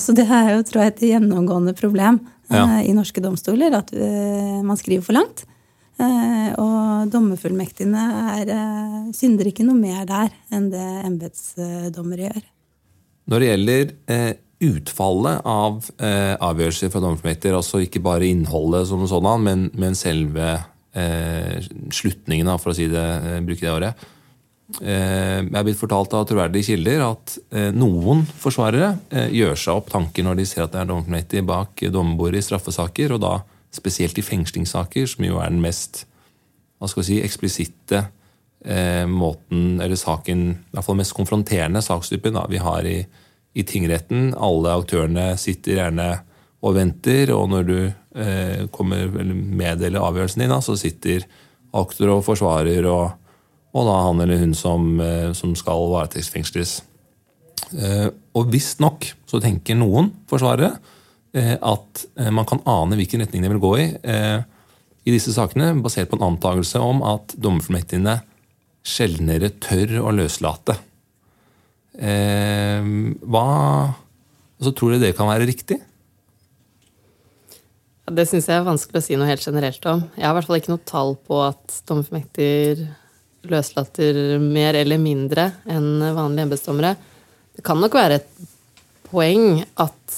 Så 0.00 0.14
det 0.16 0.24
er 0.32 0.54
jo, 0.54 0.62
tror 0.64 0.86
jeg, 0.86 0.92
et 0.94 1.02
gjennomgående 1.10 1.74
problem 1.76 2.16
ja. 2.48 2.64
Eh, 2.78 2.88
i 2.90 2.94
norske 2.96 3.22
domstoler 3.24 3.74
at 3.78 3.92
eh, 3.94 4.62
man 4.64 4.78
skriver 4.78 5.04
for 5.06 5.16
langt. 5.16 5.44
Eh, 5.96 6.50
og 6.60 7.08
dommerfullmektigene 7.12 8.06
er, 8.36 8.50
synder 9.16 9.48
ikke 9.48 9.64
noe 9.66 9.78
mer 9.78 10.04
der 10.08 10.34
enn 10.54 10.68
det 10.72 10.88
embetsdommere 11.06 12.28
gjør. 12.28 12.42
Når 13.26 13.42
det 13.42 13.48
gjelder 13.50 13.94
utfallet 14.66 15.48
av 15.50 15.88
avgjørelser 15.98 16.92
fra 16.92 17.00
dommerfullmektiger, 17.02 17.56
altså 17.58 17.80
ikke 17.82 18.04
bare 18.04 18.28
innholdet 18.28 18.86
som 18.88 19.02
sådan, 19.08 19.42
men, 19.42 19.64
men 19.74 19.96
selve 19.98 20.54
slutningen, 21.92 22.48
for 22.62 22.72
å 22.72 22.76
si 22.76 22.86
det, 22.88 23.08
bruke 23.44 23.64
det 23.64 23.72
året, 23.72 24.06
jeg 24.66 25.46
er 25.46 25.62
blitt 25.62 25.78
fortalt 25.78 26.14
av 26.18 26.24
troverdige 26.26 26.72
kilder 26.72 27.04
at 27.06 27.36
eh, 27.54 27.68
noen 27.70 28.24
forsvarere 28.26 28.96
eh, 29.14 29.28
gjør 29.38 29.54
seg 29.62 29.78
opp 29.78 29.92
tanker 29.92 30.26
når 30.26 30.40
de 30.40 30.46
ser 30.50 30.64
at 30.64 30.72
det 30.72 30.80
er 30.80 30.88
dommerfullmektig 30.90 31.42
bak 31.46 31.84
dommerbordet 31.94 32.42
i 32.42 32.46
straffesaker, 32.48 33.14
og 33.14 33.22
da 33.22 33.36
spesielt 33.74 34.18
i 34.18 34.24
fengslingssaker, 34.26 35.06
som 35.06 35.26
jo 35.26 35.38
er 35.38 35.52
den 35.54 35.62
mest 35.62 36.02
hva 36.76 36.90
skal 36.90 37.04
vi 37.04 37.08
si, 37.08 37.18
eksplisitte 37.24 38.08
måten, 39.06 39.76
eller 39.78 39.94
saken, 39.94 40.40
i 40.58 40.74
hvert 40.74 40.84
fall 40.84 40.96
mest 40.98 41.14
konfronterende 41.14 41.78
sakstypen 41.84 42.34
vi 42.50 42.58
har 42.58 42.88
i, 42.88 42.96
i, 43.54 43.62
tingretten. 43.62 44.32
Alle 44.34 44.72
aktørene 44.74 45.28
sitter 45.38 45.78
gjerne 45.78 46.08
og 46.66 46.74
venter, 46.76 47.30
og 47.36 47.50
når 47.52 47.68
du 47.68 47.76
eh, 47.84 48.64
kommer 48.74 49.06
meddeler 49.32 50.02
avgjørelsen 50.02 50.42
din, 50.42 50.52
da, 50.52 50.60
så 50.64 50.76
sitter 50.78 51.26
aktor 51.76 52.16
og 52.16 52.24
forsvarer 52.26 52.88
og 52.90 53.25
og 53.76 53.84
da 53.84 53.96
han 54.06 54.20
eller 54.24 54.40
hun 54.40 54.54
som, 54.56 54.88
eh, 55.00 55.32
som 55.36 55.54
skal 55.58 55.88
varetektsfengsles. 55.92 56.78
Eh, 57.76 58.08
og 58.36 58.52
visstnok 58.52 59.10
så 59.28 59.40
tenker 59.42 59.76
noen 59.76 60.12
forsvarere 60.30 60.76
eh, 61.36 61.56
at 61.56 62.04
man 62.32 62.46
kan 62.48 62.62
ane 62.68 62.96
hvilken 62.96 63.24
retning 63.24 63.44
de 63.44 63.50
vil 63.52 63.62
gå 63.62 63.72
i 63.82 63.88
i 65.06 65.12
disse 65.14 65.30
sakene, 65.30 65.68
basert 65.84 66.08
på 66.10 66.16
en 66.18 66.32
antakelse 66.32 66.80
om 66.82 66.98
at 67.06 67.36
dommerfullmektigene 67.38 68.16
sjeldnere 68.82 69.52
tør 69.62 70.00
å 70.02 70.10
løslate. 70.10 70.74
Hva 71.94 73.44
altså, 74.58 74.72
Tror 74.72 74.96
dere 74.96 75.04
det 75.04 75.12
kan 75.14 75.30
være 75.30 75.46
riktig? 75.46 75.78
Det 78.10 78.26
syns 78.26 78.50
jeg 78.50 78.58
er 78.58 78.66
vanskelig 78.66 78.98
å 78.98 79.06
si 79.06 79.14
noe 79.14 79.30
helt 79.30 79.46
generelt 79.46 79.86
om. 79.86 80.02
Jeg 80.18 80.26
har 80.26 80.34
i 80.34 80.38
hvert 80.40 80.50
fall 80.50 80.58
ikke 80.58 80.74
noe 80.74 80.90
tall 80.90 81.14
på 81.30 81.38
at 81.46 81.78
dommerfullmektiger 81.86 82.82
løslater 83.52 84.38
mer 84.42 84.78
eller 84.78 85.00
mindre 85.00 85.50
enn 85.70 86.00
vanlige 86.16 86.48
embetsdommere. 86.48 86.94
Det 87.56 87.64
kan 87.66 87.80
nok 87.80 87.96
være 87.96 88.20
et 88.20 88.30
poeng 89.06 89.62
at 89.80 90.16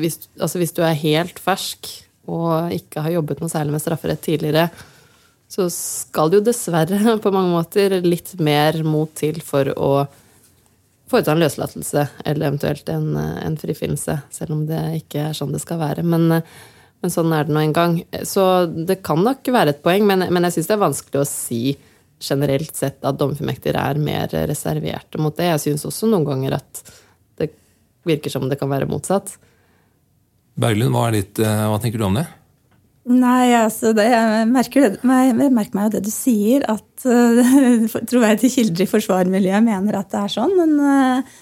hvis, 0.00 0.18
altså 0.38 0.60
hvis 0.60 0.74
du 0.76 0.82
er 0.84 0.98
helt 0.98 1.38
fersk 1.42 1.90
og 2.30 2.72
ikke 2.72 3.04
har 3.04 3.16
jobbet 3.18 3.40
noe 3.42 3.52
særlig 3.52 3.74
med 3.74 3.84
strafferett 3.84 4.22
tidligere, 4.24 4.68
så 5.50 5.68
skal 5.72 6.30
det 6.30 6.40
jo 6.40 6.48
dessverre 6.48 7.16
på 7.24 7.32
mange 7.34 7.52
måter 7.54 7.98
litt 8.04 8.34
mer 8.40 8.80
mot 8.86 9.12
til 9.16 9.40
for 9.44 9.70
å 9.76 9.94
foreta 11.10 11.34
en 11.34 11.42
løslatelse, 11.42 12.06
eller 12.24 12.48
eventuelt 12.48 12.88
en, 12.90 13.12
en 13.16 13.58
frifinnelse, 13.60 14.16
selv 14.34 14.56
om 14.56 14.62
det 14.66 14.80
ikke 15.02 15.28
er 15.28 15.36
sånn 15.36 15.52
det 15.54 15.60
skal 15.62 15.78
være. 15.82 16.02
Men, 16.02 16.40
men 16.40 17.12
sånn 17.12 17.34
er 17.36 17.44
det 17.44 17.54
nå 17.54 17.60
en 17.60 17.74
gang. 17.76 17.98
Så 18.26 18.44
det 18.72 19.02
kan 19.04 19.20
nok 19.22 19.46
være 19.52 19.76
et 19.76 19.82
poeng, 19.84 20.06
men, 20.08 20.24
men 20.32 20.48
jeg 20.48 20.56
syns 20.56 20.70
det 20.70 20.76
er 20.78 20.86
vanskelig 20.86 21.20
å 21.20 21.28
si 21.28 21.60
generelt 22.24 22.76
sett 22.76 23.04
at 23.04 23.18
domfullmektiger 23.20 23.78
er 23.80 24.00
mer 24.00 24.32
reserverte 24.50 25.20
mot 25.22 25.36
det. 25.36 25.50
Jeg 25.52 25.64
syns 25.66 25.88
også 25.90 26.08
noen 26.10 26.26
ganger 26.28 26.58
at 26.58 26.84
det 27.40 27.50
virker 28.08 28.32
som 28.32 28.48
det 28.50 28.58
kan 28.60 28.72
være 28.72 28.88
motsatt. 28.90 29.36
Berglund, 30.60 30.94
hva, 30.94 31.08
er 31.08 31.20
ditt, 31.20 31.38
eh, 31.42 31.66
hva 31.70 31.78
tenker 31.82 32.00
du 32.00 32.08
om 32.08 32.18
det? 32.20 32.26
Nei, 33.04 33.52
altså 33.58 33.92
det, 33.92 34.06
jeg, 34.08 34.44
merker 34.48 34.86
det, 34.94 35.00
jeg 35.04 35.34
merker 35.52 35.76
meg 35.76 35.88
jo 35.88 35.94
det 35.98 36.04
du 36.06 36.12
sier, 36.14 36.62
at 36.72 37.04
uh, 37.10 37.98
troverdige 38.08 38.54
kilder 38.54 38.86
i 38.86 38.88
forsvarmiljøet 38.88 39.66
mener 39.66 39.98
at 39.98 40.12
det 40.14 40.22
er 40.22 40.32
sånn. 40.32 40.54
Men 40.56 40.78
uh, 40.80 41.34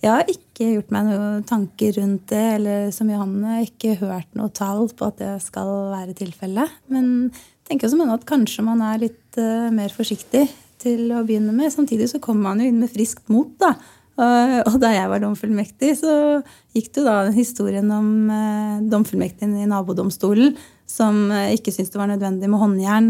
jeg 0.00 0.12
har 0.14 0.32
ikke 0.32 0.70
gjort 0.78 0.94
meg 0.96 1.10
noen 1.10 1.42
tanker 1.48 1.98
rundt 1.98 2.30
det, 2.32 2.46
eller 2.56 2.88
som 2.96 3.10
Johanne, 3.12 3.58
ikke 3.66 3.98
hørt 4.00 4.30
noe 4.38 4.48
tall 4.56 4.86
på 4.96 5.10
at 5.10 5.20
det 5.20 5.34
skal 5.44 5.74
være 5.92 6.16
tilfellet. 6.16 6.78
Men 6.94 7.28
tenker 7.70 7.90
som 7.90 8.02
at 8.10 8.26
kanskje 8.28 8.66
man 8.66 8.82
er 8.84 9.06
litt 9.06 9.38
uh, 9.38 9.70
mer 9.74 9.94
forsiktig 9.94 10.48
til 10.80 11.10
å 11.14 11.22
begynne 11.26 11.54
med. 11.54 11.72
Samtidig 11.72 12.10
så 12.10 12.20
kommer 12.22 12.50
man 12.50 12.62
jo 12.62 12.70
inn 12.70 12.80
med 12.82 12.92
friskt 12.92 13.28
mot, 13.32 13.52
da. 13.60 13.74
Og 14.20 14.74
da 14.82 14.90
jeg 14.92 15.08
var 15.08 15.22
domfullmektig, 15.22 15.94
så 15.96 16.12
gikk 16.76 16.90
det 16.92 17.00
jo 17.00 17.04
da 17.06 17.14
historien 17.32 17.86
om 17.94 18.08
eh, 18.28 18.82
domfullmektigen 18.92 19.54
i 19.62 19.68
nabodomstolen 19.70 20.58
som 20.90 21.30
eh, 21.32 21.54
ikke 21.56 21.72
syntes 21.72 21.94
det 21.94 22.00
var 22.02 22.10
nødvendig 22.10 22.50
med 22.50 22.60
håndjern 22.60 23.08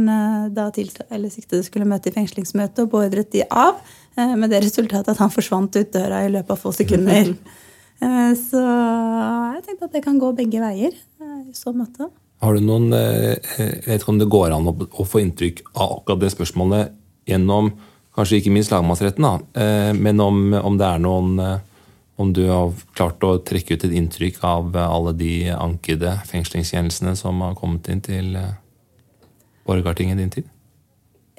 da 0.55 0.69
eller 0.77 1.33
siktede 1.33 1.67
skulle 1.67 1.89
møte 1.89 2.13
i 2.13 2.15
fengslingsmøte, 2.15 2.85
og 2.85 2.93
beordret 2.95 3.33
de 3.35 3.43
av. 3.49 3.81
Med 4.15 4.53
det 4.53 4.63
resultatet 4.63 5.11
at 5.15 5.23
han 5.23 5.35
forsvant 5.35 5.81
ut 5.81 5.93
døra 5.95 6.23
i 6.27 6.31
løpet 6.31 6.55
av 6.55 6.63
få 6.63 6.75
sekunder. 6.77 7.33
Så 8.47 8.61
jeg 8.63 9.63
tenkte 9.67 9.87
at 9.89 9.95
det 9.97 10.05
kan 10.05 10.19
gå 10.21 10.31
begge 10.37 10.63
veier 10.63 10.95
i 10.95 11.55
så 11.57 11.73
måte. 11.75 12.11
Har 12.41 12.57
du 12.57 12.65
noen, 12.65 12.93
eh, 12.93 13.37
Jeg 13.59 13.87
vet 13.87 14.01
ikke 14.01 14.15
om 14.15 14.19
det 14.19 14.31
går 14.33 14.55
an 14.57 14.69
å, 14.69 15.05
få 15.05 15.21
inntrykk 15.21 15.63
av 15.75 15.99
akkurat 16.01 16.21
det 16.21 16.33
spørsmålet 16.33 16.93
gjennom 17.29 17.73
kanskje 18.17 18.41
ikke 18.41 18.53
minst 18.53 18.73
lagmannsretten, 18.73 19.23
da, 19.23 19.39
eh, 19.61 19.93
men 19.93 20.21
om, 20.21 20.55
om 20.55 20.79
det 20.79 20.87
er 20.87 20.99
noen 20.99 21.39
eh, 21.39 21.59
om 22.21 22.33
du 22.37 22.43
har 22.51 22.73
klart 22.93 23.23
å 23.25 23.39
trekke 23.41 23.79
ut 23.79 23.85
et 23.87 23.95
inntrykk 23.97 24.43
av 24.45 24.75
eh, 24.77 24.95
alle 24.97 25.15
de 25.17 25.35
ankede 25.55 26.19
fengslingskjennelsene 26.29 27.15
som 27.17 27.41
har 27.41 27.57
kommet 27.57 27.89
inn 27.89 28.03
til 28.05 28.35
eh, 28.37 28.59
Borgarting 29.65 30.13
i 30.13 30.19
din 30.19 30.33
tid? 30.33 30.49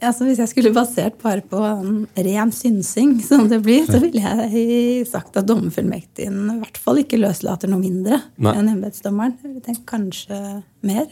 Altså, 0.02 0.26
hvis 0.26 0.40
jeg 0.42 0.50
skulle 0.50 0.74
basert 0.74 1.18
bare 1.22 1.44
på 1.46 1.60
en 1.62 2.06
ren 2.18 2.52
synsing, 2.56 3.20
som 3.22 3.46
det 3.52 3.60
blir, 3.62 3.84
så 3.86 4.00
ville 4.02 4.22
jeg 4.24 5.06
sagt 5.10 5.38
at 5.38 5.46
dommerfullmektigen 5.46 6.40
i 6.56 6.60
hvert 6.64 6.80
fall 6.82 7.02
ikke 7.04 7.20
løslater 7.22 7.70
noe 7.70 7.84
mindre 7.84 8.18
Nei. 8.42 8.56
enn 8.58 8.72
embetsdommeren. 8.74 9.36
Ville 9.46 9.76
kanskje 9.90 10.40
mer. 10.90 11.06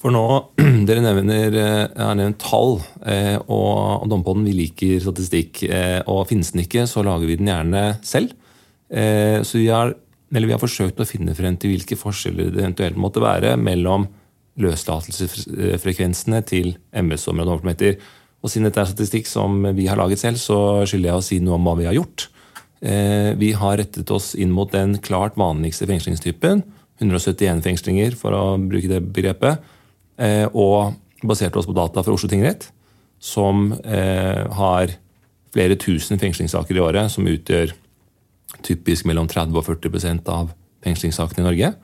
For 0.00 0.14
nå, 0.14 0.24
Dere 0.88 1.02
nevner, 1.04 1.56
eh, 1.60 1.82
har 2.00 2.16
nevnt 2.16 2.40
tall, 2.40 2.78
eh, 3.04 3.36
og, 3.52 4.06
Dompodden 4.08 4.46
vi 4.48 4.56
liker 4.62 5.02
statistikk. 5.04 5.66
eh, 5.68 6.00
Og 6.08 6.24
finnes 6.30 6.54
den 6.54 6.64
ikke, 6.64 6.86
så 6.88 7.04
lager 7.04 7.28
vi 7.28 7.36
den 7.40 7.52
gjerne 7.52 7.84
selv. 8.00 8.32
Så 8.90 9.54
vi 9.54 9.68
har, 9.70 9.92
eller 10.34 10.48
vi 10.48 10.54
har 10.56 10.58
forsøkt 10.58 10.98
å 10.98 11.04
finne 11.06 11.30
frem 11.38 11.54
til 11.62 11.70
hvilke 11.70 11.94
forskjeller 11.94 12.48
det 12.50 12.64
eventuelt 12.64 12.96
måtte 12.98 13.22
være 13.22 13.52
mellom 13.54 14.08
løslatelsesfrekvensene 14.60 16.42
til 16.46 16.74
og 16.94 17.36
dommerfullmektiger. 17.36 17.96
Og 18.40 18.48
siden 18.48 18.68
dette 18.68 18.80
er 18.80 18.88
statistikk 18.88 19.28
som 19.28 19.62
vi 19.76 19.86
har 19.90 19.98
laget 20.00 20.20
selv, 20.22 20.40
så 20.40 20.86
skylder 20.88 21.10
jeg 21.10 21.18
å 21.18 21.24
si 21.24 21.40
noe 21.44 21.58
om 21.58 21.66
hva 21.68 21.76
vi 21.76 21.88
har 21.88 21.96
gjort. 21.96 22.28
Eh, 22.80 23.34
Vi 23.36 23.52
har 23.52 23.76
rettet 23.76 24.10
oss 24.10 24.34
inn 24.34 24.50
mot 24.50 24.70
den 24.72 24.98
klart 24.98 25.36
vanligste 25.36 25.86
fengslingstypen. 25.86 26.62
171 27.00 27.62
fengslinger, 27.64 28.16
for 28.16 28.32
å 28.32 28.56
bruke 28.56 28.88
det 28.88 29.12
begrepet. 29.12 29.58
eh, 30.18 30.46
Og 30.52 30.94
baserte 31.22 31.58
oss 31.58 31.66
på 31.66 31.74
data 31.74 32.02
fra 32.02 32.12
Oslo 32.12 32.28
tingrett, 32.28 32.70
som 33.18 33.72
eh, 33.84 34.46
har 34.48 34.88
flere 35.52 35.76
tusen 35.76 36.18
fengslingssaker 36.18 36.76
i 36.76 36.80
året, 36.80 37.10
som 37.10 37.26
utgjør 37.26 37.72
typisk 38.62 39.04
mellom 39.04 39.28
30 39.28 39.56
og 39.56 39.64
40% 39.64 40.28
av 40.28 40.52
fengslingssakene 40.84 41.44
i 41.44 41.48
Norge. 41.48 41.74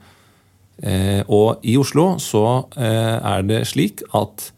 Eh, 0.77 1.23
og 1.33 1.63
i 1.65 1.73
Oslo 1.79 2.15
så 2.21 2.43
eh, 2.77 3.15
er 3.17 3.45
det 3.47 3.63
slik 3.69 4.03
at 4.17 4.51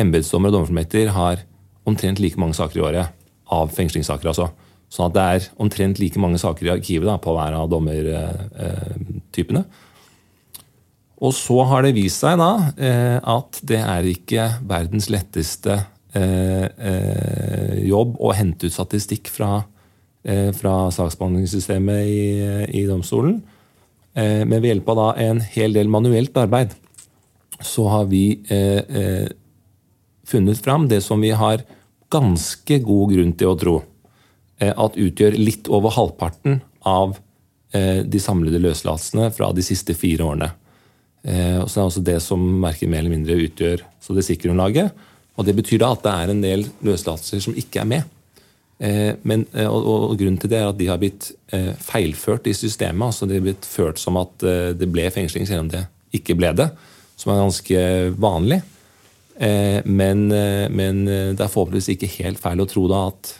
embetsdommer 0.00 0.50
og 0.50 0.58
dommerfullmekter 0.58 1.10
har 1.14 1.42
omtrent 1.88 2.20
like 2.22 2.38
mange 2.40 2.56
saker 2.56 2.78
i 2.78 2.84
året 2.84 3.24
av 3.54 3.72
fengslingssaker. 3.74 4.30
altså. 4.30 4.50
Sånn 4.92 5.10
at 5.10 5.16
det 5.16 5.24
er 5.24 5.48
omtrent 5.62 5.98
like 5.98 6.20
mange 6.22 6.38
saker 6.38 6.68
i 6.68 6.74
arkivet 6.76 7.08
da, 7.08 7.18
på 7.18 7.34
hver 7.34 7.56
av 7.58 7.70
dommertypene. 7.72 9.64
Og 11.24 11.32
så 11.34 11.62
har 11.70 11.84
det 11.84 11.94
vist 11.96 12.22
seg 12.22 12.38
da 12.40 12.50
eh, 12.74 13.18
at 13.18 13.60
det 13.66 13.80
er 13.80 14.08
ikke 14.10 14.48
verdens 14.66 15.08
letteste 15.12 15.78
eh, 16.14 16.66
eh, 16.68 17.74
jobb 17.88 18.18
å 18.22 18.34
hente 18.36 18.68
ut 18.68 18.74
statistikk 18.74 19.30
fra, 19.32 19.64
eh, 20.26 20.50
fra 20.56 20.90
saksbehandlingssystemet 20.94 22.10
i, 22.10 22.24
i 22.82 22.84
domstolen. 22.90 23.40
Eh, 24.14 24.44
men 24.46 24.60
ved 24.60 24.70
hjelp 24.70 24.90
av 24.92 25.00
da 25.00 25.08
en 25.24 25.40
hel 25.56 25.74
del 25.74 25.90
manuelt 25.90 26.36
arbeid 26.38 26.74
så 27.64 27.86
har 27.90 28.06
vi 28.10 28.24
eh, 28.52 28.82
eh, 28.82 29.26
funnet 30.26 30.60
fram 30.62 30.86
det 30.90 31.00
som 31.02 31.22
vi 31.22 31.32
har 31.34 31.64
ganske 32.14 32.78
god 32.84 33.14
grunn 33.14 33.34
til 33.34 33.50
å 33.50 33.58
tro 33.58 33.76
at 34.64 34.94
utgjør 34.96 35.34
litt 35.34 35.66
over 35.68 35.90
halvparten 35.92 36.60
av 36.86 37.16
de 37.74 38.20
samlede 38.22 38.60
løslatelsene 38.62 39.26
fra 39.34 39.48
de 39.52 39.64
siste 39.66 39.96
fire 39.98 40.22
årene. 40.24 40.46
Og 41.58 41.66
så 41.66 41.74
er 41.74 41.82
det 41.82 41.88
også 41.88 42.02
det 42.06 42.14
som 42.22 42.44
merker 42.62 42.88
mer 42.88 43.02
eller 43.02 43.16
mindre 43.16 43.36
utgjør 43.48 43.82
så 44.00 44.14
det 44.14 44.22
sikkerhetsgrunnlaget. 44.28 44.94
Og 45.34 45.48
det 45.48 45.56
betyr 45.58 45.82
da 45.82 45.90
at 45.96 46.06
det 46.06 46.14
er 46.14 46.32
en 46.32 46.44
del 46.46 46.64
løslatelser 46.86 47.42
som 47.44 47.58
ikke 47.58 47.82
er 47.82 47.90
med. 47.90 48.13
Eh, 48.82 49.14
men, 49.22 49.46
eh, 49.54 49.68
og, 49.70 49.86
og, 49.86 50.16
Grunnen 50.18 50.40
til 50.40 50.50
det 50.50 50.58
er 50.58 50.68
at 50.68 50.78
de 50.78 50.88
har 50.90 51.00
blitt 51.00 51.30
eh, 51.54 51.72
feilført 51.78 52.48
i 52.50 52.56
systemet. 52.56 53.06
altså 53.06 53.28
De 53.30 53.38
har 53.38 53.46
blitt 53.46 53.68
ført 53.68 54.00
som 54.02 54.18
at 54.20 54.34
det 54.78 54.90
ble 54.90 55.06
fengsling, 55.14 55.46
selv 55.48 55.66
om 55.66 55.72
det 55.72 55.84
ikke 56.14 56.36
ble 56.38 56.52
det. 56.58 56.70
Som 57.18 57.32
er 57.32 57.42
ganske 57.44 57.82
vanlig. 58.20 58.62
Men, 59.34 60.28
men 60.30 60.98
det 61.08 61.42
er 61.42 61.50
forhåpentligvis 61.50 61.88
ikke 61.96 62.10
helt 62.20 62.38
feil 62.38 62.60
å 62.62 62.66
tro 62.70 62.84
da 62.86 63.00
at, 63.08 63.30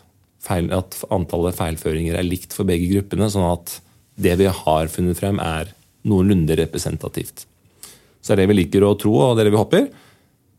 feil, 0.42 0.66
at 0.74 0.96
antallet 1.14 1.54
feilføringer 1.54 2.16
er 2.18 2.26
likt 2.26 2.54
for 2.56 2.66
begge 2.66 2.88
gruppene. 2.90 3.28
Sånn 3.30 3.46
at 3.46 3.76
det 4.18 4.34
vi 4.40 4.48
har 4.50 4.90
funnet 4.90 5.18
frem, 5.18 5.38
er 5.38 5.70
noenlunde 6.06 6.56
representativt. 6.58 7.44
Så 8.24 8.34
er 8.34 8.42
det 8.42 8.48
vi 8.50 8.58
liker 8.58 8.86
å 8.86 8.96
tro, 8.98 9.14
og 9.20 9.36
det 9.36 9.44
er 9.44 9.50
det 9.50 9.54
vi 9.54 9.62
håper. 9.62 9.86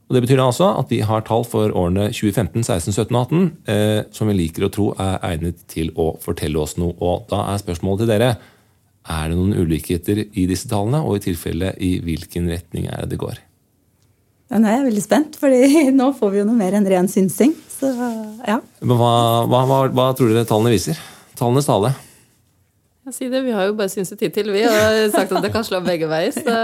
Og 0.06 0.14
Det 0.14 0.22
betyr 0.22 0.38
da 0.38 0.50
altså 0.52 0.68
at 0.78 0.92
vi 0.94 1.00
har 1.02 1.24
tall 1.26 1.46
for 1.50 1.74
årene 1.74 2.12
2015, 2.14 2.62
16, 2.62 2.94
17 2.94 3.16
og 3.16 3.22
18 3.24 3.46
eh, 3.74 4.02
som 4.14 4.30
vi 4.30 4.36
liker 4.38 4.68
å 4.68 4.74
tro 4.74 4.92
er 5.02 5.18
egnet 5.32 5.64
til 5.72 5.90
å 5.98 6.12
fortelle 6.22 6.62
oss 6.62 6.78
noe. 6.78 6.94
Og 7.02 7.26
Da 7.32 7.42
er 7.50 7.64
spørsmålet 7.64 8.06
til 8.06 8.14
dere 8.14 8.36
er 9.06 9.30
det 9.30 9.38
noen 9.38 9.58
ulikheter 9.58 10.24
i 10.26 10.46
disse 10.50 10.70
tallene, 10.70 11.02
og 11.06 11.20
i 11.20 11.26
tilfelle 11.28 11.74
i 11.78 11.98
hvilken 12.06 12.50
retning 12.50 12.88
er 12.90 13.04
det 13.04 13.14
det 13.14 13.22
går. 13.22 13.38
Ja, 14.50 14.62
nå 14.62 14.70
er 14.70 14.80
jeg 14.80 14.88
veldig 14.92 15.04
spent, 15.04 15.38
fordi 15.42 15.62
nå 16.00 16.12
får 16.18 16.34
vi 16.34 16.42
jo 16.42 16.48
noe 16.50 16.58
mer 16.58 16.78
enn 16.78 16.90
ren 16.90 17.10
synsing. 17.10 17.54
Så 17.76 17.90
ja. 18.46 18.60
Men 18.82 19.02
hva, 19.02 19.14
hva, 19.50 19.62
hva, 19.70 19.80
hva 19.90 20.10
tror 20.18 20.34
dere 20.34 20.46
tallene 20.50 20.74
viser? 20.74 21.02
Tallenes 21.36 21.68
tale. 21.68 21.92
Sier 23.14 23.30
det, 23.30 23.44
Vi 23.46 23.52
har 23.54 23.68
jo 23.70 23.76
bare 23.78 23.92
synset 23.94 24.22
hittil, 24.26 24.48
vi, 24.50 24.64
og 24.66 25.12
sagt 25.14 25.30
at 25.38 25.44
det 25.46 25.52
kan 25.54 25.64
slå 25.68 25.78
begge 25.86 26.08
veier. 26.10 26.34
Så 26.34 26.56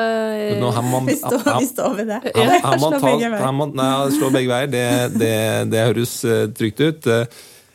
Nå, 0.58 0.72
her 0.74 0.82
man- 0.90 1.06
Vi 1.06 1.14
står, 1.20 1.44
vi 1.60 1.68
står 1.70 1.96
ved 2.00 2.08
det. 2.10 2.20
Her, 2.34 2.60
her 2.66 2.78
må 2.82 2.90
Slå 2.90 3.00
begge 3.04 3.30
veier. 3.30 3.46
her 3.46 3.74
nei, 3.78 4.10
slå 4.18 4.32
begge 4.34 4.50
veier. 4.50 4.72
Det, 4.74 4.86
det, 5.22 5.34
det 5.70 5.84
høres 5.92 6.16
eh, 6.26 6.48
trygt 6.58 6.82
ut. 6.82 7.08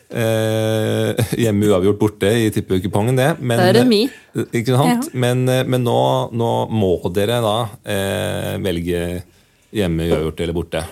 Eh, 0.07 1.22
hjemme 1.38 1.66
uavgjort 1.70 1.98
borte 1.98 2.29
i 2.42 2.50
tippekupongen, 2.55 3.16
det. 3.18 3.31
Men, 3.40 3.59
Det 3.59 3.70
er 3.70 3.81
remis. 3.85 4.11
eh, 4.35 4.44
Ikke 4.61 4.74
sant? 4.76 5.14
Men, 5.14 5.48
eh, 5.48 5.62
men 5.66 5.83
nå, 5.87 5.96
nå 6.35 6.50
må 6.70 6.92
dere 7.14 7.40
da 7.42 7.57
eh, 7.87 8.59
velge 8.62 9.22
hjemme 9.74 10.11
uavgjort 10.11 10.40
eller 10.42 10.55
borte. 10.59 10.85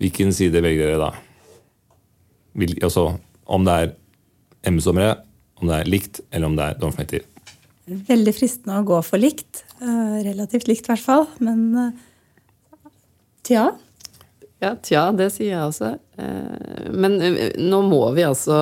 Hvilken 0.00 0.32
side 0.36 0.60
velger 0.60 0.92
dere 0.92 0.98
da? 1.08 1.12
Hvil, 2.56 2.76
altså, 2.84 3.14
om 3.48 3.64
det 3.64 3.72
er 3.80 3.94
embetsdommere 4.68 5.16
Om 5.64 5.70
det 5.70 5.78
er 5.80 5.88
likt, 5.88 6.20
eller 6.28 6.50
om 6.50 6.56
det 6.58 6.64
er 6.66 6.74
dommerfullmektiger. 6.76 7.30
Veldig 7.84 8.32
fristende 8.36 8.80
å 8.80 8.84
gå 8.88 8.98
for 9.04 9.20
likt. 9.20 9.62
Eh, 9.80 10.16
relativt 10.24 10.68
likt, 10.68 10.86
i 10.86 10.92
hvert 10.92 11.04
fall. 11.04 11.26
Men 11.44 11.62
eh, 11.80 12.02
tja. 13.48 13.70
Ja, 14.60 14.74
tja, 14.84 15.06
det 15.16 15.30
sier 15.34 15.54
jeg 15.54 15.62
også. 15.62 15.94
Eh, 16.20 16.90
Men 16.92 17.16
nå 17.60 17.80
må 17.84 18.02
vi 18.16 18.24
altså 18.24 18.56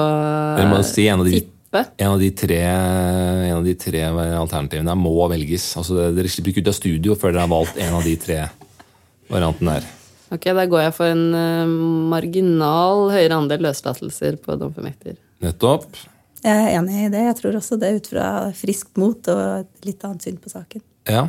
Vi 0.58 0.68
må 0.70 0.82
si 0.86 1.06
en 1.10 1.22
av 1.22 1.30
de, 1.30 1.42
en 1.74 2.10
av 2.12 2.18
de, 2.22 2.30
tre, 2.34 2.60
en 2.66 3.56
av 3.60 3.66
de 3.66 3.74
tre 3.78 4.04
alternativene 4.10 4.94
må 4.98 5.14
velges. 5.30 5.72
Altså, 5.78 6.10
dere 6.14 6.30
slipper 6.30 6.54
ikke 6.54 6.66
ut 6.66 6.72
av 6.74 6.78
studio 6.78 7.18
før 7.18 7.34
dere 7.34 7.46
har 7.46 7.52
valgt 7.54 7.82
en 7.82 7.98
av 7.98 8.06
de 8.06 8.14
tre 8.26 8.40
variantene 9.30 9.78
der. 9.78 9.90
Ok, 10.32 10.48
da 10.54 10.64
går 10.70 10.86
jeg 10.86 10.94
for 10.96 11.12
en 11.12 11.76
marginal 12.10 13.10
høyere 13.12 13.36
andel 13.36 13.66
løslatelser 13.68 14.38
på 14.42 14.56
domfemekter. 14.58 15.18
Nettopp. 15.44 15.90
Jeg 16.42 16.58
er 16.58 16.74
enig 16.80 17.04
i 17.06 17.10
det. 17.12 17.22
Jeg 17.28 17.38
tror 17.38 17.56
også 17.58 17.78
det 17.78 17.92
ut 18.00 18.10
fra 18.10 18.26
friskt 18.58 18.98
mot 18.98 19.28
og 19.30 19.42
et 19.62 19.86
litt 19.86 20.02
annet 20.06 20.26
syn 20.26 20.40
på 20.42 20.50
saken. 20.50 20.82
Ja. 21.10 21.28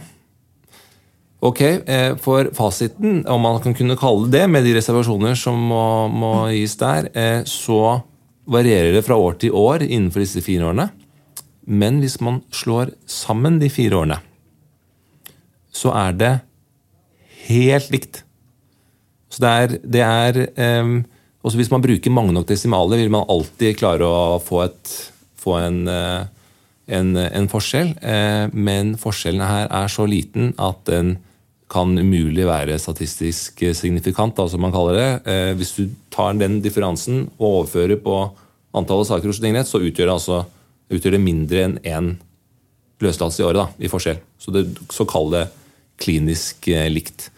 Ok, 1.43 1.61
eh, 1.61 2.15
for 2.23 2.49
fasiten, 2.55 3.25
om 3.27 3.43
man 3.43 3.59
kan 3.61 3.75
kunne 3.75 3.99
kalle 3.99 4.29
det 4.31 4.45
med 4.49 4.63
de 4.63 4.77
reservasjoner 4.77 5.35
som 5.37 5.59
må, 5.59 6.07
må 6.07 6.33
gis 6.55 6.77
der, 6.79 7.09
eh, 7.13 7.41
så 7.43 7.99
varierer 8.47 8.95
det 8.95 9.03
fra 9.05 9.17
år 9.19 9.37
til 9.41 9.55
år 9.55 9.83
innenfor 9.83 10.23
disse 10.23 10.41
fire 10.43 10.71
årene. 10.71 10.87
Men 11.67 11.99
hvis 11.99 12.17
man 12.23 12.41
slår 12.51 12.93
sammen 13.07 13.59
de 13.59 13.69
fire 13.71 14.01
årene, 14.01 14.19
så 15.73 15.93
er 15.95 16.17
det 16.17 16.33
helt 17.49 17.91
likt. 17.91 18.23
Så 19.31 19.43
det 19.43 19.51
er, 19.51 19.77
det 19.83 20.03
er 20.05 20.41
ehm, 20.61 20.97
Også 21.43 21.59
hvis 21.59 21.71
man 21.73 21.83
bruker 21.83 22.13
mange 22.13 22.31
nok 22.35 22.47
desimaler, 22.47 23.01
vil 23.01 23.11
man 23.11 23.27
alltid 23.31 23.75
klare 23.79 24.07
å 24.07 24.39
få, 24.43 24.63
et, 24.63 24.93
få 25.39 25.57
en, 25.59 25.81
eh, 25.91 26.23
en, 26.95 27.11
en 27.19 27.49
forskjell. 27.51 27.91
Eh, 27.99 28.47
men 28.55 28.95
forskjellen 28.99 29.43
her 29.43 29.67
er 29.67 29.91
så 29.91 30.07
liten 30.07 30.53
at 30.55 30.85
den 30.87 31.17
kan 31.73 31.91
umulig 31.97 32.45
være 32.47 32.77
statistisk 32.79 33.63
signifikant, 33.75 34.37
da, 34.37 34.47
som 34.47 34.63
man 34.63 34.71
kaller 34.71 34.99
det. 34.99 35.09
Eh, 35.27 35.51
Hvis 35.59 35.75
du 35.75 35.83
tar 36.13 36.37
den 36.39 36.61
differansen 36.63 37.25
og 37.35 37.47
overfører 37.49 37.99
på 37.99 38.17
antallet 38.77 39.11
saker 39.11 39.33
hos 39.33 39.43
tingrett, 39.43 39.67
så 39.67 39.83
utgjør 39.83 40.13
det, 40.13 40.15
altså, 40.15 40.43
utgjør 40.93 41.17
det 41.17 41.23
mindre 41.27 41.67
enn 41.67 41.79
én 41.83 42.13
løslatelse 43.03 43.43
i 43.43 43.47
året 43.49 43.65
da, 43.65 43.69
i 43.83 43.91
forskjell. 43.91 44.21
Så, 44.39 44.53
det, 44.55 44.67
så 44.95 45.03
kall 45.09 45.33
det 45.33 45.47
klinisk 45.99 46.71
likt. 46.87 47.33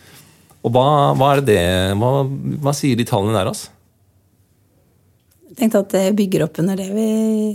Og 0.65 0.73
hva, 0.73 1.13
hva 1.17 1.37
det, 1.41 1.61
hva, 1.97 2.19
hva 2.61 2.73
sier 2.75 2.99
de 2.99 3.05
tallene 3.07 3.33
der, 3.33 3.49
altså? 3.49 3.71
Tenkte 5.55 5.81
at 5.85 5.93
det 5.93 6.15
bygger 6.17 6.43
opp 6.45 6.57
under 6.59 6.75
det 6.79 6.89
vi 6.91 7.07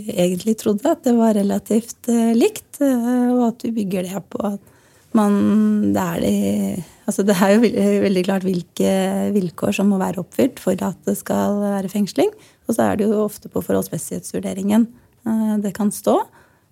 egentlig 0.09 0.55
trodde, 0.57 0.89
at 0.89 1.03
det 1.05 1.13
var 1.17 1.35
relativt 1.37 2.09
eh, 2.09 2.33
likt. 2.33 2.81
eh, 2.81 3.29
og 3.29 3.43
at 3.51 3.65
vi 3.67 3.75
bygger 3.77 4.07
det 4.09 4.23
på 4.33 4.41
at 4.55 4.67
man 5.11 5.91
Det 5.91 5.99
er, 5.99 6.19
de, 6.23 6.83
altså 7.05 7.25
det 7.27 7.35
er 7.35 7.57
jo 7.57 7.65
veldig, 8.05 8.21
klart 8.23 8.45
hvilke 8.47 8.91
vilkår 9.35 9.73
som 9.75 9.89
må 9.91 9.97
være 9.99 10.21
oppfylt 10.23 10.61
for 10.63 10.71
at 10.87 11.01
det 11.03 11.17
skal 11.19 11.59
være 11.59 11.91
fengsling. 11.91 12.31
Og 12.67 12.77
så 12.77 12.85
er 12.85 12.95
det 12.95 13.09
jo 13.09 13.25
ofte 13.25 13.51
på 13.51 13.61
forholdsmessighetsvurderingen 13.65 14.87
eh, 15.27 15.57
det 15.61 15.73
kan 15.77 15.91
stå. 15.91 16.21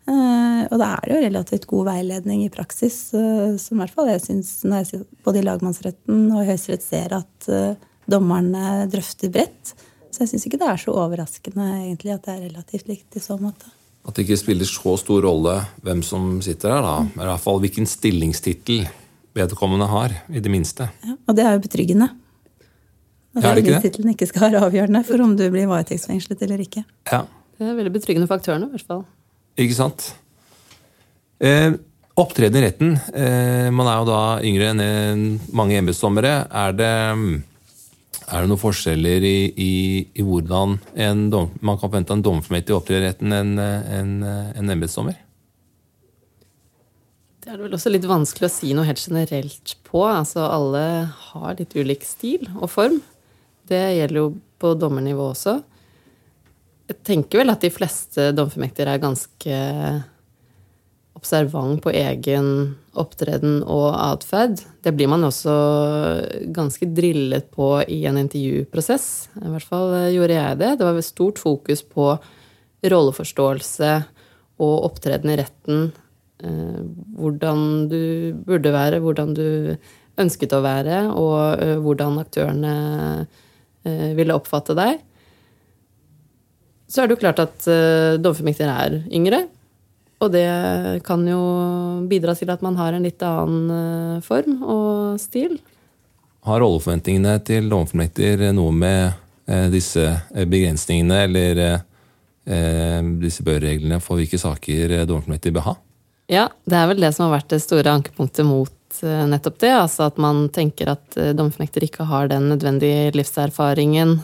Og 0.10 0.74
da 0.82 0.86
er 0.96 1.04
det 1.06 1.12
jo 1.14 1.26
relativt 1.28 1.66
god 1.70 1.84
veiledning 1.86 2.40
i 2.42 2.50
praksis, 2.50 2.96
som 3.12 3.76
i 3.76 3.82
hvert 3.84 3.94
fall 3.94 4.08
jeg 4.10 4.24
syns 4.24 4.64
både 5.22 5.38
i 5.38 5.44
lagmannsretten 5.46 6.24
og 6.32 6.40
i 6.42 6.48
Høyesterett 6.48 6.82
ser 6.82 7.14
at 7.14 7.50
dommerne 8.10 8.88
drøfter 8.90 9.30
bredt. 9.30 9.76
Så 10.10 10.24
jeg 10.24 10.32
syns 10.32 10.48
ikke 10.50 10.60
det 10.62 10.70
er 10.72 10.80
så 10.82 10.94
overraskende 10.98 11.66
egentlig 11.84 12.16
at 12.16 12.24
det 12.26 12.34
er 12.36 12.46
relativt 12.48 12.88
likt 12.90 13.18
i 13.20 13.22
så 13.24 13.38
måte. 13.42 13.70
At 14.08 14.16
det 14.16 14.26
ikke 14.26 14.40
spiller 14.42 14.66
så 14.66 14.96
stor 14.98 15.22
rolle 15.28 15.58
hvem 15.86 16.02
som 16.06 16.40
sitter 16.42 16.72
her, 16.74 16.86
da. 16.86 16.96
Men 17.14 17.26
i 17.26 17.30
hvert 17.30 17.44
fall 17.44 17.60
hvilken 17.62 17.86
stillingstittel 17.90 18.88
vedkommende 19.38 19.86
har, 19.92 20.16
i 20.34 20.42
det 20.42 20.52
minste. 20.52 20.88
Ja, 21.06 21.16
og 21.28 21.38
det 21.38 21.46
er 21.46 21.58
jo 21.58 21.62
betryggende. 21.68 22.10
At 23.38 23.44
Ja, 23.46 23.52
det 23.54 23.94
ikke 23.94 24.28
skal 24.28 24.48
være 24.48 24.64
avgjørende 24.66 25.04
for 25.06 25.22
om 25.22 25.36
du 25.38 25.46
blir 25.54 25.70
varetektsfengslet 25.70 26.42
eller 26.48 26.64
ikke. 26.64 26.84
Ja, 27.12 27.26
Det 27.60 27.68
er 27.68 27.76
veldig 27.76 27.92
betryggende 27.94 28.28
for 28.28 28.40
aktørene, 28.40 28.66
i 28.66 28.70
hvert 28.74 28.88
fall. 28.88 29.06
ikke 29.60 29.76
sant? 29.76 30.14
Eh, 31.40 31.74
opptreden 32.20 32.56
i 32.56 32.64
retten. 32.66 32.94
Eh, 33.14 33.70
man 33.70 33.88
er 33.88 34.00
jo 34.00 34.08
da 34.08 34.22
yngre 34.42 34.72
enn 34.74 35.40
mange 35.54 35.78
embetsdommere. 35.78 36.48
Er 36.50 36.72
det, 36.72 37.44
er 38.28 38.44
det 38.44 38.50
noen 38.52 38.62
forskjeller 38.62 39.26
i, 39.26 39.38
i, 39.56 39.74
i 40.20 40.26
hvordan 40.26 40.78
dom, 41.32 41.50
man 41.62 41.80
kan 41.80 41.88
forvente 41.88 42.16
en 42.16 42.24
dommerfullmektig 42.26 42.76
opptrer 42.76 43.02
i 43.02 43.08
retten 43.08 43.34
enn 43.36 43.56
en, 43.60 44.14
en 44.26 44.74
embetsdommer? 44.76 45.18
Det 47.40 47.56
er 47.56 47.64
vel 47.64 47.74
også 47.74 47.90
litt 47.90 48.06
vanskelig 48.06 48.46
å 48.46 48.52
si 48.52 48.74
noe 48.78 48.86
helt 48.86 49.02
generelt 49.02 49.74
på. 49.88 50.04
Altså, 50.06 50.44
alle 50.46 50.84
har 51.32 51.56
litt 51.58 51.74
ulik 51.74 52.04
stil 52.06 52.44
og 52.60 52.68
form. 52.70 53.00
Det 53.70 53.80
gjelder 53.96 54.20
jo 54.20 54.28
på 54.60 54.76
dommernivå 54.78 55.32
også. 55.32 55.56
Jeg 56.90 57.00
tenker 57.06 57.42
vel 57.42 57.54
at 57.54 57.64
de 57.64 57.72
fleste 57.74 58.32
dommerfullmektiger 58.38 58.92
er 58.92 59.02
ganske 59.02 59.58
observant 61.18 61.82
på 61.84 61.94
egen 61.96 62.52
opptreden 63.00 63.62
og 63.64 63.88
atferd. 63.96 64.60
Det 64.84 64.94
blir 64.96 65.10
man 65.12 65.24
også 65.28 65.54
ganske 66.56 66.90
drillet 66.96 67.50
på 67.56 67.72
i 67.88 68.02
en 68.10 68.20
intervjuprosess. 68.22 69.08
I 69.40 69.54
hvert 69.54 69.70
fall 69.72 69.96
gjorde 70.14 70.38
jeg 70.38 70.60
det. 70.62 70.76
Det 70.80 70.88
var 70.88 71.02
stort 71.06 71.42
fokus 71.42 71.84
på 71.88 72.12
rolleforståelse 72.84 73.94
og 74.60 74.86
opptreden 74.90 75.34
i 75.34 75.40
retten. 75.40 75.90
Eh, 76.40 76.82
hvordan 77.20 77.90
du 77.92 78.34
burde 78.48 78.72
være, 78.72 79.02
hvordan 79.04 79.36
du 79.36 79.76
ønsket 80.20 80.56
å 80.56 80.64
være, 80.64 81.04
og 81.12 81.64
eh, 81.64 81.78
hvordan 81.84 82.20
aktørene 82.22 82.74
eh, 83.84 84.10
ville 84.16 84.36
oppfatte 84.36 84.76
deg. 84.78 85.04
Så 86.90 87.04
er 87.04 87.08
det 87.08 87.18
jo 87.18 87.22
klart 87.22 87.42
at 87.44 87.66
dommerfullmektiger 88.18 88.72
er 88.74 88.96
yngre. 89.14 89.44
Og 90.20 90.32
det 90.34 90.48
kan 91.08 91.24
jo 91.28 91.42
bidra 92.12 92.36
til 92.36 92.52
at 92.52 92.64
man 92.66 92.76
har 92.80 92.96
en 92.96 93.06
litt 93.08 93.24
annen 93.24 93.70
eh, 93.72 94.24
form 94.26 94.64
og 94.68 95.20
stil. 95.22 95.60
Har 96.48 96.60
rolleforventningene 96.64 97.38
til 97.48 97.70
dommerfullmektiger 97.72 98.50
noe 98.56 98.74
med 98.76 99.14
eh, 99.48 99.68
disse 99.72 100.04
eh, 100.10 100.48
begrensningene 100.50 101.22
eller 101.28 101.62
eh, 101.64 101.86
eh, 102.52 103.00
disse 103.22 103.46
børreglene 103.48 104.02
for 104.04 104.20
hvilke 104.20 104.40
saker 104.42 104.98
eh, 104.98 105.06
dommerfullmektiger 105.08 105.56
bør 105.56 105.70
ha? 105.70 105.76
Ja, 106.30 106.50
det 106.68 106.78
er 106.78 106.92
vel 106.92 107.00
det 107.02 107.14
som 107.16 107.30
har 107.30 107.38
vært 107.40 107.56
det 107.56 107.62
store 107.64 107.96
ankepunktet 107.96 108.48
mot 108.48 109.00
eh, 109.00 109.24
nettopp 109.32 109.62
det. 109.64 109.72
Altså 109.86 110.10
at 110.10 110.20
man 110.20 110.50
tenker 110.56 110.92
at 110.98 111.16
dommerfullmektiger 111.16 111.88
ikke 111.88 112.10
har 112.12 112.28
den 112.32 112.52
nødvendige 112.52 113.16
livserfaringen 113.16 114.18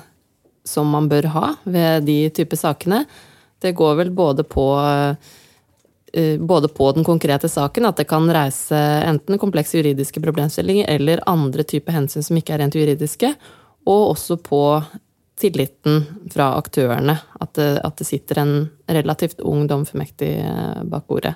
som 0.66 0.92
man 0.92 1.08
bør 1.10 1.30
ha 1.36 1.48
ved 1.64 2.04
de 2.10 2.20
typer 2.36 2.60
sakene. 2.60 3.06
Det 3.62 3.76
går 3.78 3.96
vel 4.02 4.12
både 4.16 4.44
på 4.48 4.68
eh, 4.82 5.34
både 6.40 6.70
på 6.72 6.92
den 6.96 7.04
konkrete 7.04 7.50
saken, 7.52 7.86
at 7.90 7.98
det 8.00 8.06
kan 8.08 8.30
reise 8.32 8.78
enten 9.06 9.40
komplekse 9.42 9.80
juridiske 9.82 10.22
problemstillinger 10.24 10.88
eller 10.96 11.24
andre 11.30 11.66
typer 11.68 11.98
hensyn 11.98 12.24
som 12.24 12.40
ikke 12.40 12.56
er 12.56 12.64
rent 12.64 12.78
juridiske, 12.78 13.34
og 13.86 14.12
også 14.14 14.38
på 14.42 14.62
tilliten 15.40 16.06
fra 16.34 16.54
aktørene. 16.60 17.18
At 17.40 17.56
det, 17.60 17.72
at 17.84 17.98
det 18.00 18.08
sitter 18.08 18.42
en 18.42 18.54
relativt 18.88 19.42
ung 19.44 19.68
dommerfullmektig 19.68 20.32
eh, 20.42 20.86
bak 20.88 21.08
bordet. 21.08 21.36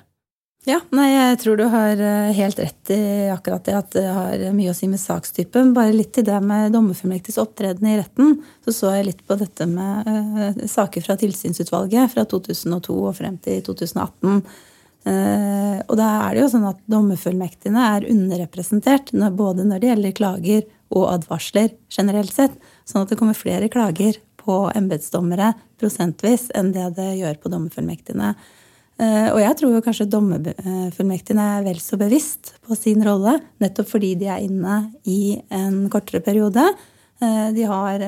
Ja, 0.68 0.76
nei, 0.92 1.06
jeg 1.08 1.36
tror 1.40 1.56
du 1.56 1.64
har 1.72 2.00
eh, 2.04 2.32
helt 2.36 2.58
rett 2.60 2.90
i 2.92 3.02
akkurat 3.32 3.64
det, 3.64 3.76
at 3.78 3.94
det 3.96 4.04
har 4.12 4.42
mye 4.52 4.74
å 4.74 4.76
si 4.76 4.90
med 4.92 5.00
sakstypen. 5.00 5.72
Bare 5.76 5.94
litt 5.94 6.12
til 6.16 6.26
det 6.26 6.36
med 6.44 6.74
dommerfullmektigs 6.74 7.40
opptreden 7.40 7.88
i 7.88 7.96
retten. 8.00 8.34
Så 8.66 8.74
så 8.76 8.92
jeg 8.98 9.08
litt 9.08 9.22
på 9.24 9.38
dette 9.40 9.64
med 9.68 10.10
uh, 10.10 10.66
saker 10.68 11.06
fra 11.06 11.16
tilsynsutvalget 11.20 12.12
fra 12.12 12.26
2002 12.28 12.98
og 12.98 13.16
frem 13.16 13.38
til 13.40 13.62
2018. 13.64 14.42
Eh, 15.08 15.78
og 15.88 15.96
da 15.96 16.08
er 16.26 16.36
det 16.36 16.42
jo 16.42 16.50
sånn 16.52 16.66
at 16.68 16.80
dommerfullmektigene 16.92 17.84
er 17.96 18.08
underrepresentert 18.12 19.14
både 19.36 19.64
når 19.64 19.80
det 19.80 19.88
gjelder 19.88 20.16
klager 20.18 20.66
og 20.92 21.06
advarsler 21.14 21.72
generelt 21.92 22.34
sett. 22.34 22.56
Sånn 22.84 23.06
at 23.06 23.12
det 23.12 23.18
kommer 23.20 23.38
flere 23.38 23.70
klager 23.72 24.18
på 24.40 24.62
embetsdommere 24.76 25.54
prosentvis 25.80 26.48
enn 26.56 26.72
det 26.76 26.90
det 26.98 27.14
gjør 27.20 27.40
på 27.40 27.52
dommerfullmektigene. 27.52 28.34
Eh, 29.00 29.28
Og 29.32 29.40
jeg 29.40 29.56
tror 29.56 29.72
jo 29.72 29.82
kanskje 29.86 30.08
dommerfullmektigene 30.12 31.48
er 31.56 31.64
vel 31.64 31.80
så 31.80 31.96
bevisst 32.00 32.54
på 32.66 32.76
sin 32.76 33.00
rolle, 33.06 33.38
nettopp 33.60 33.88
fordi 33.94 34.14
de 34.20 34.28
er 34.28 34.44
inne 34.44 34.82
i 35.08 35.40
en 35.48 35.88
kortere 35.88 36.20
periode. 36.20 36.66
Eh, 37.22 37.52
De 37.56 37.64
har 37.64 38.04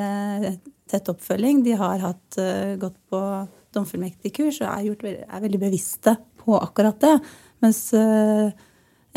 tett 0.92 1.08
oppfølging, 1.08 1.64
de 1.64 1.72
har 1.72 1.98
hatt, 2.04 2.36
gått 2.76 2.98
på 3.08 3.48
domfullmektigkurs 3.72 4.60
og 4.60 4.68
er, 4.68 4.82
gjort, 4.90 5.04
er 5.08 5.40
veldig 5.40 5.60
bevisste 5.62 6.16
på 6.44 6.58
akkurat 6.58 6.98
det. 7.02 7.16
Mens 7.62 7.80
eh, 7.94 8.50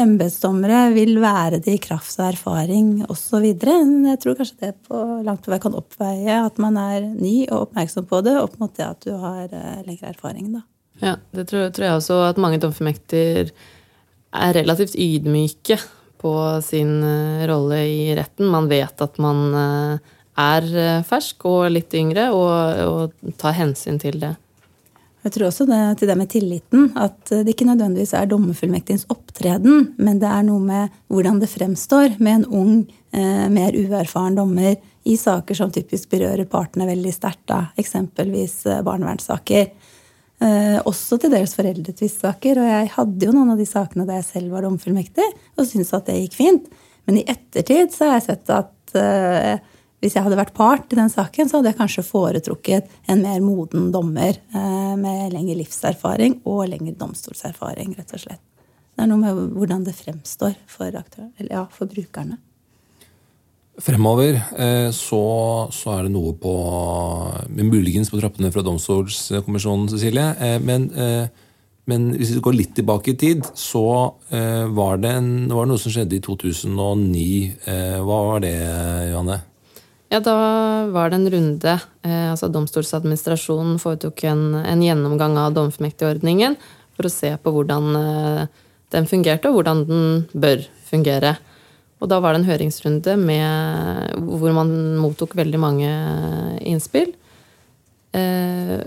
embetsdommere 0.01 0.89
vil 0.95 1.17
være 1.23 1.61
det 1.63 1.77
i 1.77 1.81
kraft 1.81 2.19
av 2.19 2.33
erfaring 2.33 3.05
osv. 3.09 3.45
Jeg 3.47 4.19
tror 4.21 4.37
kanskje 4.37 4.59
det 4.61 4.73
på 4.87 5.01
langt 5.25 5.45
på 5.45 5.53
vei 5.53 5.59
kan 5.63 5.77
oppveie 5.77 6.39
at 6.43 6.59
man 6.61 6.77
er 6.79 7.07
ny 7.07 7.45
og 7.47 7.69
oppmerksom 7.69 8.07
på 8.09 8.21
det, 8.25 8.35
opp 8.41 8.57
mot 8.61 8.73
det 8.75 8.87
at 8.87 9.05
du 9.07 9.13
har 9.21 9.47
eh, 9.49 9.83
lengre 9.87 10.11
erfaring. 10.11 10.51
da. 10.57 10.65
Ja, 11.01 11.15
det 11.35 11.47
tror, 11.49 11.69
tror 11.75 11.87
jeg 11.87 11.99
også 11.99 12.21
at 12.29 12.41
mange 12.41 12.59
dommerfullmekter 12.63 13.51
er 14.35 14.55
relativt 14.55 14.95
ydmyke 14.99 15.79
på 16.21 16.35
sin 16.65 16.99
eh, 17.03 17.47
rolle 17.49 17.81
i 17.87 17.99
retten. 18.17 18.51
Man 18.51 18.69
vet 18.71 19.01
at 19.03 19.19
man 19.23 19.47
er 20.35 20.65
fersk 21.07 21.45
og 21.47 21.69
litt 21.71 21.93
yngre, 21.95 22.27
og, 22.35 22.81
og 22.83 23.35
tar 23.39 23.55
hensyn 23.55 24.01
til 24.01 24.19
det. 24.19 24.35
Jeg 25.25 25.33
tror 25.33 25.47
også 25.47 25.65
det, 25.65 25.79
til 25.97 26.09
det 26.11 26.15
med 26.19 26.29
tilliten, 26.29 26.89
at 27.01 27.31
det 27.31 27.55
ikke 27.55 27.65
nødvendigvis 27.65 28.13
er 28.13 28.27
dommerfullmektigens 28.29 29.07
opptreden, 29.09 29.95
men 29.97 30.19
det 30.21 30.29
er 30.29 30.45
noe 30.45 30.61
med 30.61 30.93
hvordan 31.09 31.39
det 31.41 31.49
fremstår 31.49 32.19
med 32.19 32.43
en 32.43 32.45
ung, 32.53 32.75
eh, 33.09 33.47
mer 33.49 33.73
uerfaren 33.73 34.37
dommer 34.37 34.75
i 35.05 35.17
saker 35.17 35.57
som 35.57 35.73
typisk 35.73 36.13
berører 36.13 36.45
partene 36.49 36.85
veldig 36.89 37.13
sterkt, 37.13 37.53
eksempelvis 37.81 38.59
eh, 38.69 38.83
barnevernssaker. 38.85 39.73
Eh, 40.45 40.79
også 40.83 41.17
til 41.21 41.31
dels 41.31 41.53
foreldretvistsaker. 41.57 42.59
Og 42.59 42.71
jeg 42.71 42.89
hadde 42.95 43.29
jo 43.29 43.35
noen 43.35 43.53
av 43.53 43.61
de 43.61 43.67
sakene 43.69 44.07
da 44.07 44.19
jeg 44.19 44.27
selv 44.29 44.55
var 44.55 44.65
domfullmektig, 44.67 45.27
og 45.55 45.69
syntes 45.69 45.93
at 45.95 46.09
det 46.09 46.19
gikk 46.23 46.37
fint. 46.41 46.69
Men 47.05 47.21
i 47.21 47.27
ettertid 47.29 47.93
så 47.93 48.09
har 48.09 48.19
jeg 48.19 48.27
sett 48.29 48.53
at 48.53 48.97
eh, 48.99 49.55
hvis 50.05 50.13
jeg 50.13 50.25
hadde 50.25 50.37
vært 50.37 50.53
part 50.53 50.91
i 50.93 50.99
den 50.99 51.09
saken, 51.09 51.49
så 51.49 51.57
hadde 51.57 51.71
jeg 51.71 51.79
kanskje 51.79 52.05
foretrukket 52.05 52.91
en 53.09 53.23
mer 53.25 53.41
moden 53.41 53.89
dommer 53.93 54.37
eh, 54.37 54.95
med 55.01 55.33
lengre 55.33 55.57
livserfaring 55.63 56.41
og 56.45 56.67
lengre 56.69 56.93
domstolserfaring, 56.99 57.95
rett 57.97 58.13
og 58.13 58.21
slett. 58.21 58.43
Det 58.95 59.03
er 59.03 59.09
noe 59.09 59.19
med 59.19 59.55
hvordan 59.57 59.81
det 59.87 59.95
fremstår 59.97 60.53
for, 60.69 60.93
aktør, 60.93 61.31
ja, 61.41 61.65
for 61.73 61.89
brukerne. 61.89 62.37
Fremover 63.81 64.37
eh, 64.37 64.91
så, 64.95 65.23
så, 65.73 65.97
er 65.97 66.05
det 66.05 66.13
noe 66.13 66.35
på 66.39 66.53
Muligens 67.57 68.13
på 68.13 68.21
trappene 68.21 68.53
fra 68.53 68.63
Domstolskommisjonen, 68.63 69.89
Cecilie. 69.91 70.29
Eh, 70.37 70.61
men, 70.63 70.85
men, 71.89 72.07
hvis 72.13 72.35
vi 72.37 72.45
går 72.45 72.59
litt 72.59 72.77
tilbake 72.77 73.15
i 73.15 73.17
tid, 73.25 73.43
så 73.57 73.83
var 74.29 75.01
det, 75.01 75.17
en, 75.17 75.33
var 75.49 75.65
det 75.65 75.73
noe 75.73 75.81
som 75.81 75.91
skjedde 75.97 76.17
i 76.17 76.23
2009. 76.23 77.27
Hva 78.05 78.21
var 78.29 78.45
det, 78.45 78.55
Johanne? 79.11 79.41
Ja, 80.15 80.21
da 80.23 80.35
var 80.95 81.09
det 81.11 81.17
en 81.17 81.31
runde. 81.31 81.71
Eh, 82.07 82.29
altså 82.31 82.47
Domstolsadministrasjonen 82.47 83.75
foretok 83.83 84.21
en, 84.29 84.43
en 84.55 84.83
gjennomgang 84.83 85.33
av 85.41 85.57
domfullmektigordningen 85.57 86.55
for 86.95 87.09
å 87.09 87.11
se 87.11 87.33
på 87.35 87.51
hvordan 87.51 87.97
eh, 87.99 88.45
den 88.95 89.09
fungerte, 89.11 89.51
og 89.51 89.57
hvordan 89.57 89.81
den 89.89 90.05
bør 90.31 90.63
fungere. 90.87 91.33
Og 91.99 92.07
da 92.07 92.21
var 92.23 92.31
det 92.31 92.45
en 92.45 92.47
høringsrunde 92.47 93.17
med, 93.19 94.15
hvor 94.39 94.55
man 94.55 94.71
mottok 95.03 95.35
veldig 95.35 95.59
mange 95.59 95.91
innspill. 96.63 97.11
Eh, 98.15 98.79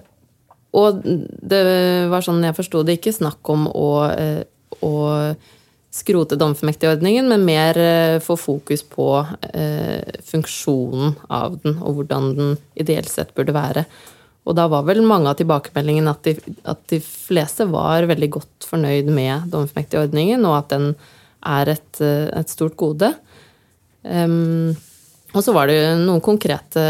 og 0.80 1.04
det 1.04 1.62
var 2.08 2.24
sånn 2.24 2.40
jeg 2.46 2.56
forsto 2.56 2.86
det, 2.88 3.02
ikke 3.02 3.18
snakk 3.18 3.52
om 3.52 3.68
å, 3.68 3.90
eh, 4.16 4.46
å 4.80 4.94
skrote 5.98 6.38
domfullmektigordningen, 6.38 7.28
men 7.30 7.46
mer 7.46 7.78
eh, 7.82 8.20
få 8.24 8.38
fokus 8.40 8.84
på 8.86 9.10
eh, 9.52 10.20
funksjonen 10.28 11.16
av 11.28 11.58
den, 11.64 11.78
og 11.82 11.98
hvordan 11.98 12.30
den 12.38 12.56
ideelt 12.78 13.10
sett 13.12 13.34
burde 13.36 13.56
være. 13.56 13.84
Og 14.48 14.56
da 14.56 14.64
var 14.72 14.86
vel 14.88 15.02
mange 15.04 15.28
av 15.28 15.36
tilbakemeldingene 15.36 16.14
at 16.14 16.28
at 16.72 16.84
de 16.88 17.02
fleste 17.04 17.66
var 17.68 18.08
veldig 18.08 18.30
godt 18.38 18.68
fornøyd 18.70 19.10
med 19.12 19.50
domfullmektigordningen, 19.52 20.46
og 20.48 20.60
at 20.62 20.70
den 20.72 20.92
er 21.44 21.74
et, 21.74 22.00
eh, 22.00 22.28
et 22.38 22.50
stort 22.50 22.76
gode. 22.80 23.12
Um, 24.02 24.76
og 25.36 25.44
så 25.44 25.52
var 25.52 25.68
det 25.68 25.76
jo 25.76 25.94
noen 26.00 26.22
konkrete 26.24 26.82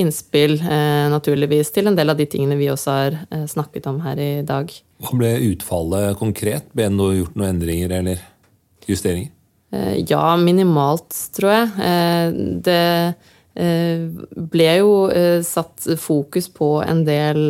innspill, 0.00 0.56
eh, 0.60 1.06
naturligvis, 1.12 1.72
til 1.74 1.90
en 1.90 1.98
del 1.98 2.12
av 2.12 2.18
de 2.20 2.26
tingene 2.30 2.56
vi 2.56 2.70
også 2.72 2.96
har 2.96 3.18
eh, 3.28 3.44
snakket 3.50 3.88
om 3.90 4.00
her 4.06 4.20
i 4.20 4.32
dag. 4.46 4.72
Hva 5.04 5.18
ble 5.20 5.32
utfallet 5.50 6.16
konkret? 6.20 6.70
Ble 6.72 6.88
det 6.88 7.10
gjort 7.18 7.36
noen 7.36 7.52
endringer 7.52 7.98
eller 8.00 8.22
justeringer? 8.88 9.34
Eh, 9.74 10.04
ja, 10.08 10.36
minimalt, 10.40 11.14
tror 11.34 11.52
jeg. 11.52 11.70
Eh, 11.82 12.26
det 12.64 13.14
eh, 13.58 14.04
ble 14.54 14.70
jo 14.80 14.92
satt 15.46 15.88
fokus 16.00 16.48
på 16.52 16.76
en 16.84 17.04
del 17.06 17.48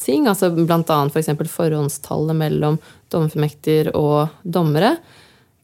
ting. 0.00 0.28
altså 0.28 0.50
Bl.a. 0.54 1.00
f.eks. 1.08 1.32
For 1.32 1.54
forhåndstallet 1.60 2.36
mellom 2.36 2.78
dommerformekter 3.12 3.92
og 3.98 4.30
dommere. 4.44 4.96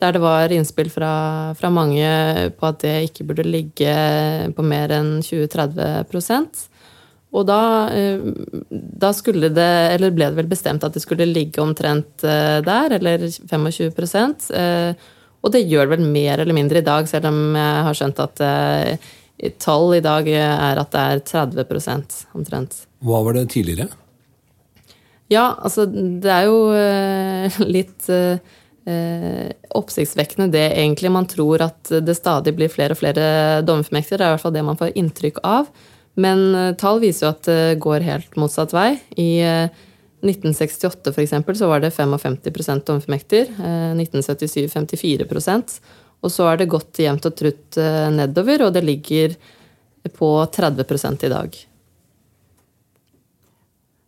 Der 0.01 0.13
det 0.13 0.21
var 0.21 0.53
innspill 0.53 0.91
fra, 0.93 1.55
fra, 1.57 1.71
mange 1.73 2.05
på 2.59 2.67
at 2.69 2.83
det 2.85 2.97
ikke 3.09 3.25
burde 3.31 3.47
ligge 3.49 3.93
på 4.53 4.65
mer 4.65 4.93
enn 4.93 5.23
20-30 5.25 6.67
og 7.37 7.45
da, 7.49 7.61
eh, 7.93 8.23
da, 8.71 9.11
skulle 9.17 9.51
det, 9.53 9.73
eller 9.97 10.15
ble 10.15 10.31
det 10.31 10.39
vel 10.39 10.49
bestemt 10.51 10.85
at 10.87 10.95
det 10.95 11.03
skulle 11.05 11.29
ligge 11.29 11.63
omtrent 11.63 12.25
eh, 12.25 12.63
der, 12.65 12.97
eller 12.97 13.27
25 13.29 14.55
eh, 14.57 15.07
Og 15.43 15.53
det 15.53 15.67
gjør 15.67 15.87
det 15.87 15.97
vel 15.97 16.09
mer 16.15 16.41
eller 16.41 16.57
mindre 16.57 16.81
i 16.81 16.87
dag, 16.87 17.09
selv 17.11 17.29
om 17.33 17.59
jeg 17.59 17.87
har 17.89 17.99
skjønt 17.99 18.23
at 18.25 18.45
tall 19.61 19.93
i 19.93 20.01
dag 20.01 20.29
er 20.33 20.81
at 20.81 20.95
det 20.95 21.01
er 21.05 21.23
30 21.29 22.17
omtrent. 22.35 22.79
Hva 23.05 23.21
var 23.23 23.37
det 23.37 23.51
tidligere? 23.53 23.91
Ja, 25.29 25.59
altså 25.59 25.85
det 25.87 26.31
er 26.31 26.47
jo 26.49 27.67
litt 27.77 28.09
oppsiktsvekkende 28.87 30.47
det 30.55 30.69
egentlig. 30.79 31.11
Man 31.11 31.27
tror 31.27 31.65
at 31.65 31.91
det 31.91 32.15
stadig 32.15 32.53
blir 32.55 32.71
flere 32.71 32.95
og 32.95 33.01
flere 33.01 33.27
dommerfullmektiger. 33.67 34.21
Det 34.21 34.27
er 34.27 34.31
i 34.31 34.37
hvert 34.37 34.45
fall 34.45 34.55
det 34.55 34.65
man 34.67 34.79
får 34.79 34.95
inntrykk 35.01 35.41
av. 35.43 35.71
Men 36.17 36.55
eh, 36.55 36.73
tall 36.81 37.01
viser 37.03 37.27
jo 37.27 37.35
at 37.35 37.45
det 37.49 37.83
går 37.85 38.07
helt 38.07 38.41
motsatt 38.41 38.73
vei. 38.77 38.97
I 39.21 39.31
1968 40.25 41.13
for 41.13 41.23
eksempel, 41.23 41.59
så 41.59 41.69
var 41.71 41.85
det 41.85 41.93
55% 41.95 42.87
dommerfullmekter. 42.89 43.53
1977 44.01 44.67
54% 44.73 45.79
Og 46.25 46.33
så 46.33 46.49
har 46.49 46.59
det 46.59 46.71
gått 46.73 47.03
jevnt 47.05 47.29
og 47.29 47.37
trutt 47.37 47.79
eh, 47.81 48.09
nedover, 48.15 48.67
og 48.67 48.75
det 48.75 48.85
ligger 48.87 49.37
på 50.17 50.31
30 50.55 51.27
i 51.27 51.33
dag. 51.33 51.57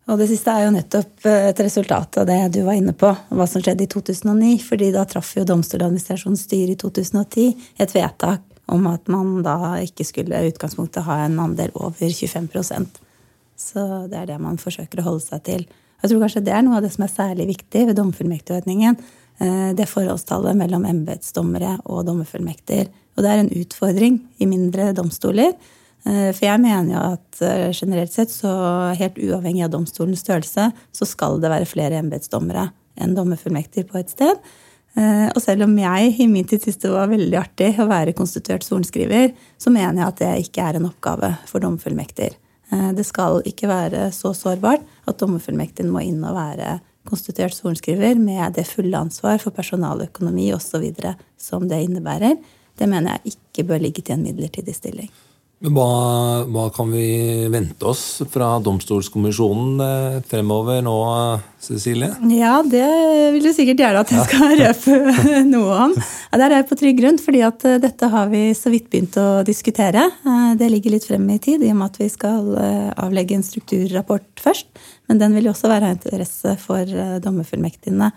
Og 0.09 0.17
det 0.17 0.31
siste 0.31 0.53
er 0.53 0.65
jo 0.65 0.73
nettopp 0.73 1.27
eh, 1.29 1.49
et 1.51 1.59
resultat 1.61 2.21
av 2.23 2.29
det 2.29 2.39
du 2.57 2.63
var 2.67 2.79
inne 2.79 2.95
på, 2.97 3.11
hva 3.13 3.47
som 3.49 3.63
skjedde 3.65 3.85
i 3.85 3.91
2009. 3.93 4.55
fordi 4.65 4.93
da 4.95 5.05
traff 5.09 5.35
jo 5.37 5.45
Domstoladministrasjonens 5.49 6.47
styre 6.49 6.73
i 6.73 6.79
2010 6.81 7.51
et 7.85 7.95
vedtak 7.95 8.45
om 8.73 8.87
at 8.89 9.09
man 9.13 9.43
da 9.45 9.77
ikke 9.85 10.07
skulle 10.09 10.41
i 10.41 10.49
utgangspunktet 10.53 11.05
ha 11.05 11.23
en 11.25 11.39
andel 11.41 11.73
over 11.75 12.09
25% 12.09 13.01
Så 13.57 13.85
det 14.09 14.19
er 14.23 14.27
det 14.33 14.41
man 14.41 14.61
forsøker 14.61 15.01
å 15.01 15.09
holde 15.11 15.25
seg 15.25 15.45
til. 15.45 15.65
Jeg 15.99 16.11
tror 16.11 16.21
kanskje 16.23 16.45
det 16.47 16.53
er 16.55 16.63
noe 16.65 16.79
av 16.79 16.85
det 16.85 16.93
som 16.95 17.05
er 17.05 17.13
særlig 17.13 17.49
viktig 17.49 17.89
ved 17.89 17.97
dommerfullmektigordningen. 17.99 19.01
Eh, 19.43 19.71
det 19.77 19.89
forholdstallet 19.91 20.57
mellom 20.57 20.87
embetsdommere 20.89 21.79
og 21.85 22.07
dommerfullmekter. 22.07 22.89
Og 23.17 23.25
det 23.25 23.33
er 23.33 23.43
en 23.43 23.57
utfordring 23.61 24.21
i 24.39 24.47
mindre 24.47 24.93
domstoler. 24.97 25.57
Eh, 26.07 26.31
for 26.31 26.45
jeg 26.47 26.63
mener 26.63 26.95
jo 26.95 27.03
at 27.17 27.43
eh, 27.43 27.69
generelt 27.75 28.15
sett, 28.15 28.31
så 28.33 28.53
helt 28.99 29.19
uavhengig 29.19 29.67
av 29.67 29.75
domstolens 29.75 30.23
størrelse, 30.25 30.71
så 30.93 31.09
skal 31.09 31.41
det 31.43 31.53
være 31.53 31.69
flere 31.69 32.01
embetsdommere 32.03 32.69
enn 32.99 33.15
dommerfullmekter 33.17 33.87
på 33.89 34.01
et 34.01 34.13
sted. 34.15 34.43
Eh, 34.99 35.29
og 35.29 35.41
selv 35.43 35.67
om 35.67 35.77
jeg 35.79 36.15
i 36.19 36.27
min 36.31 36.47
tid 36.49 36.65
syntes 36.65 36.81
det 36.83 36.91
var 36.91 37.11
veldig 37.11 37.39
artig 37.39 37.71
å 37.79 37.89
være 37.91 38.17
konstituert 38.19 38.67
sorenskriver, 38.67 39.33
så 39.61 39.73
mener 39.75 40.01
jeg 40.01 40.09
at 40.09 40.21
det 40.23 40.35
ikke 40.47 40.65
er 40.65 40.79
en 40.79 40.89
oppgave 40.89 41.33
for 41.51 41.63
dommerfullmekter. 41.63 42.35
Eh, 42.73 42.91
det 42.97 43.07
skal 43.07 43.43
ikke 43.49 43.71
være 43.71 44.09
så 44.17 44.33
sårbart 44.37 44.85
at 45.09 45.21
dommerfullmektigen 45.21 45.93
må 45.93 46.03
inn 46.07 46.25
og 46.25 46.39
være 46.39 46.79
konstituert 47.09 47.57
sorenskriver 47.57 48.19
med 48.21 48.59
det 48.59 48.67
fulle 48.69 48.99
ansvar 48.99 49.39
for 49.41 49.55
personaløkonomi 49.57 50.51
osv. 50.57 50.91
som 51.41 51.69
det 51.69 51.85
innebærer. 51.87 52.37
Det 52.79 52.89
mener 52.89 53.17
jeg 53.17 53.37
ikke 53.37 53.69
bør 53.71 53.81
ligge 53.87 54.03
til 54.03 54.19
en 54.19 54.27
midlertidig 54.27 54.75
stilling. 54.77 55.09
Men 55.59 55.75
hva, 55.75 55.87
hva, 56.47 56.69
kan 56.71 56.93
vi 56.95 57.49
vente 57.51 57.87
oss 57.91 58.21
fra 58.31 58.53
Domstolskommisjonen 58.63 59.81
eh, 59.83 60.19
fremover 60.31 60.85
nå, 60.87 60.95
Cecilie? 61.59 62.13
Ja, 62.31 62.61
det 62.63 62.85
vil 63.35 63.43
du 63.43 63.51
sikkert 63.57 63.83
gjerne 63.83 64.05
at 64.05 64.13
jeg 64.15 64.29
skal 64.29 64.55
røpe 64.61 65.41
noe 65.55 65.81
om. 65.89 65.97
Ja, 65.99 66.39
der 66.39 66.47
er 66.47 66.57
jeg 66.61 66.69
på 66.71 66.79
trygg 66.79 67.01
grunn, 67.01 67.19
fordi 67.19 67.43
at 67.49 67.67
eh, 67.67 67.81
dette 67.83 68.13
har 68.13 68.31
vi 68.31 68.45
så 68.55 68.71
vidt 68.71 68.87
begynt 68.93 69.19
å 69.19 69.27
diskutere. 69.49 70.07
Eh, 70.23 70.55
det 70.63 70.71
ligger 70.71 70.95
litt 70.95 71.09
frem 71.11 71.27
i 71.35 71.41
tid, 71.43 71.67
i 71.67 71.75
og 71.75 71.81
med 71.81 71.91
at 71.91 72.01
vi 72.05 72.11
skal 72.13 72.55
avlegge 72.95 73.35
en 73.35 73.47
strukturrapport 73.47 74.47
først. 74.47 74.71
Men 75.11 75.19
den 75.19 75.35
vil 75.35 75.51
jo 75.51 75.57
også 75.57 75.75
være 75.75 75.91
av 75.91 75.99
interesse 75.99 76.55
for 76.63 76.87
dommerfullmektigene 77.25 78.13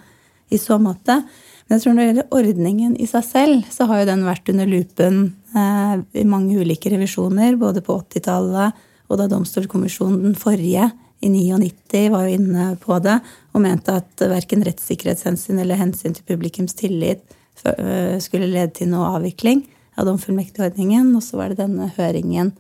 i 0.51 0.59
så 0.59 0.77
måte. 0.81 1.21
Men 1.65 1.77
jeg 1.77 1.83
tror 1.83 1.95
når 1.95 2.01
det 2.01 2.09
gjelder 2.09 2.37
ordningen 2.37 2.95
i 2.99 3.07
seg 3.09 3.25
selv, 3.25 3.67
så 3.71 3.87
har 3.89 4.01
jo 4.01 4.09
den 4.11 4.25
vært 4.27 4.51
under 4.51 4.67
lupen 4.67 5.21
eh, 5.55 5.93
i 6.19 6.27
mange 6.27 6.59
ulike 6.59 6.91
revisjoner, 6.91 7.55
både 7.59 7.83
på 7.85 7.95
80-tallet 8.03 8.87
og 9.11 9.19
da 9.19 9.27
Domstolkommisjonen 9.31 10.23
den 10.23 10.37
forrige 10.39 10.87
i 11.21 11.29
99 11.29 12.07
var 12.13 12.25
jo 12.25 12.37
inne 12.37 12.67
på 12.81 12.97
det 13.03 13.17
og 13.51 13.63
mente 13.63 13.93
at 13.99 14.23
verken 14.31 14.63
rettssikkerhetshensyn 14.65 15.59
eller 15.61 15.79
hensyn 15.79 16.15
til 16.15 16.25
publikums 16.27 16.73
tillit 16.79 17.21
eh, 17.67 18.17
skulle 18.23 18.49
lede 18.49 18.71
til 18.79 18.89
noe 18.93 19.11
avvikling 19.17 19.65
av 19.99 20.07
domfullmektigordningen. 20.07 21.11
Og 21.17 21.25
så 21.25 21.41
var 21.41 21.51
det 21.51 21.59
denne 21.59 21.91
høringen 21.97 22.53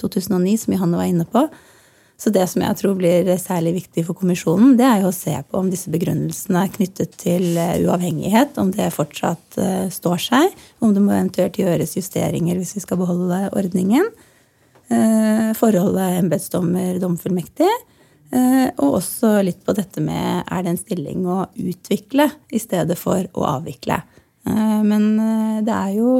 2009 0.00 0.56
som 0.62 0.76
Johanne 0.76 1.00
var 1.00 1.10
inne 1.10 1.26
på, 1.28 1.46
Så 2.16 2.32
det 2.32 2.46
som 2.48 2.62
jeg 2.64 2.76
tror 2.78 2.94
blir 2.96 3.28
særlig 3.36 3.74
viktig 3.82 4.06
for 4.06 4.16
kommisjonen, 4.16 4.72
det 4.78 4.86
er 4.88 5.02
jo 5.02 5.10
å 5.10 5.14
se 5.14 5.34
på 5.36 5.60
om 5.60 5.68
disse 5.68 5.92
begrunnelsene 5.92 6.62
er 6.64 6.72
knyttet 6.72 7.12
til 7.20 7.44
eh, 7.60 7.76
uavhengighet, 7.84 8.56
om 8.60 8.70
det 8.72 8.88
fortsatt 8.94 9.58
eh, 9.60 9.88
står 9.92 10.22
seg, 10.24 10.54
om 10.80 10.94
det 10.96 11.02
må 11.04 11.12
eventuelt 11.12 11.60
gjøres 11.60 11.92
justeringer 11.98 12.56
hvis 12.56 12.72
vi 12.78 12.84
skal 12.86 13.02
beholde 13.02 13.42
ordningen. 13.52 14.08
Eh, 14.88 15.52
forholdet 15.58 16.22
embetsdommer-domfullmektig. 16.22 17.70
Og 18.82 18.96
også 18.98 19.36
litt 19.46 19.60
på 19.64 19.72
dette 19.72 20.02
med 20.02 20.48
er 20.50 20.64
det 20.64 20.72
en 20.72 20.80
stilling 20.80 21.28
å 21.30 21.44
utvikle 21.62 22.26
i 22.50 22.58
stedet 22.58 22.96
for 22.98 23.22
å 23.38 23.44
avvikle. 23.46 24.00
Men 24.82 25.04
det 25.64 25.72
er 25.72 25.92
jo 25.94 26.10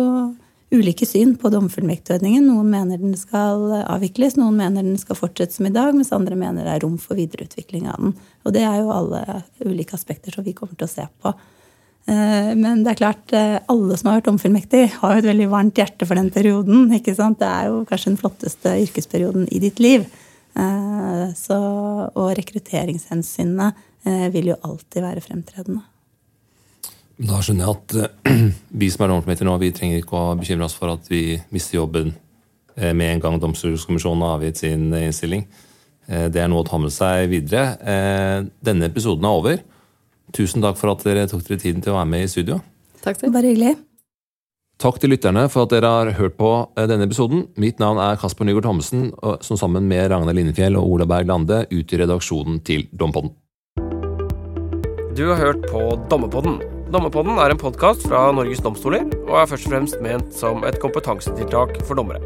ulike 0.74 1.06
syn 1.06 1.36
på 1.38 1.50
domfullmektigordningen. 1.52 2.46
Noen 2.48 2.70
mener 2.72 2.98
den 2.98 3.14
skal 3.18 3.70
avvikles, 3.82 4.38
noen 4.38 4.56
mener 4.58 4.86
den 4.86 4.98
skal 4.98 5.18
fortsette 5.18 5.54
som 5.54 5.68
i 5.68 5.74
dag, 5.74 5.92
mens 5.94 6.12
andre 6.14 6.38
mener 6.38 6.66
det 6.66 6.72
er 6.74 6.82
rom 6.84 6.96
for 7.02 7.18
videreutvikling 7.18 7.86
av 7.90 8.00
den. 8.02 8.16
Og 8.46 8.56
det 8.56 8.64
er 8.66 8.80
jo 8.80 8.94
alle 8.94 9.42
ulike 9.62 9.94
aspekter 9.98 10.34
som 10.34 10.46
vi 10.46 10.56
kommer 10.56 10.78
til 10.78 10.88
å 10.88 10.94
se 10.96 11.06
på. 11.22 11.34
Eh, 12.06 12.52
men 12.54 12.84
det 12.84 12.92
er 12.92 13.00
klart, 13.00 13.32
eh, 13.34 13.58
alle 13.66 13.96
som 13.98 14.10
har 14.10 14.20
vært 14.20 14.28
domfullmektig, 14.30 14.84
har 15.00 15.14
jo 15.14 15.24
et 15.24 15.30
veldig 15.30 15.48
varmt 15.50 15.74
hjerte 15.74 16.06
for 16.06 16.14
den 16.14 16.30
perioden. 16.30 16.92
ikke 16.94 17.16
sant? 17.16 17.40
Det 17.40 17.48
er 17.48 17.66
jo 17.66 17.84
kanskje 17.84 18.12
den 18.12 18.20
flotteste 18.20 18.76
yrkesperioden 18.86 19.48
i 19.50 19.58
ditt 19.58 19.80
liv. 19.80 20.06
Eh, 20.56 21.26
så, 21.34 21.58
og 22.14 22.36
rekrutteringshensynene 22.38 23.74
vil 24.30 24.52
jo 24.52 24.54
alltid 24.62 25.02
være 25.02 25.20
fremtredende. 25.20 25.82
Da 27.16 27.38
skjønner 27.40 27.64
jeg 27.64 27.76
at 27.76 27.94
uh, 27.96 28.48
vi 28.80 28.88
som 28.92 29.04
er 29.04 29.12
dommerkomiteer 29.12 29.48
nå, 29.48 29.56
vi 29.62 29.72
trenger 29.74 30.02
ikke 30.02 30.18
å 30.18 30.34
bekymre 30.36 30.68
oss 30.68 30.76
for 30.76 30.92
at 30.92 31.08
vi 31.08 31.38
mister 31.54 31.78
jobben 31.78 32.12
uh, 32.12 32.92
med 32.92 33.14
en 33.14 33.22
gang 33.24 33.38
Domstolkommisjonen 33.40 34.24
har 34.26 34.36
avgitt 34.36 34.60
sin 34.60 34.90
uh, 34.92 35.00
innstilling. 35.00 35.46
det 36.06 36.38
er 36.38 36.46
noe 36.46 36.62
å 36.62 36.66
ta 36.68 36.78
med 36.78 36.92
seg 36.94 37.24
videre. 37.32 37.74
denne 38.62 38.86
episoden 38.86 39.24
er 39.26 39.38
over. 39.40 39.56
Tusen 40.30 40.62
takk 40.62 40.76
for 40.78 40.92
at 40.92 41.02
dere 41.02 41.24
tok 41.26 41.42
dere 41.42 41.58
tiden 41.58 41.82
til 41.82 41.90
å 41.90 41.96
være 41.96 42.10
med 42.12 42.22
i 42.22 42.28
studio. 42.30 42.60
Takk 43.02 43.18
til. 43.18 43.32
Bare 43.34 43.50
hyggelig. 43.50 43.72
Takk 44.78 45.00
til 45.02 45.10
lytterne 45.10 45.48
for 45.50 45.66
at 45.66 45.74
dere 45.74 45.90
har 45.90 46.12
hørt 46.20 46.36
på 46.38 46.52
denne 46.78 47.08
episoden. 47.08 47.48
Mitt 47.58 47.82
navn 47.82 47.98
er 47.98 48.20
Kasper 48.22 48.46
Nygaard 48.46 48.68
Thommessen, 48.68 49.10
som 49.42 49.58
sammen 49.58 49.90
med 49.90 50.06
Ragnar 50.12 50.38
Linnefjell 50.38 50.78
og 50.78 50.94
Ola 50.94 51.10
Berg 51.10 51.26
Lande 51.32 51.64
utgjør 51.74 52.04
redaksjonen 52.04 52.62
til 52.62 52.86
Dompodden. 52.94 53.34
Du 55.18 55.26
har 55.26 55.42
hørt 55.42 55.66
på 55.72 55.88
Dommerpodden 56.06 56.60
Dommerpodden 56.86 57.34
er 57.42 57.50
en 57.50 57.58
podkast 57.58 58.04
fra 58.06 58.28
Norges 58.30 58.60
domstoler 58.62 59.08
og 59.24 59.32
er 59.40 59.48
først 59.50 59.66
og 59.66 59.72
fremst 59.72 60.02
ment 60.04 60.28
som 60.36 60.62
et 60.68 60.78
kompetansetiltak 60.82 61.80
for 61.82 61.98
dommere. 61.98 62.20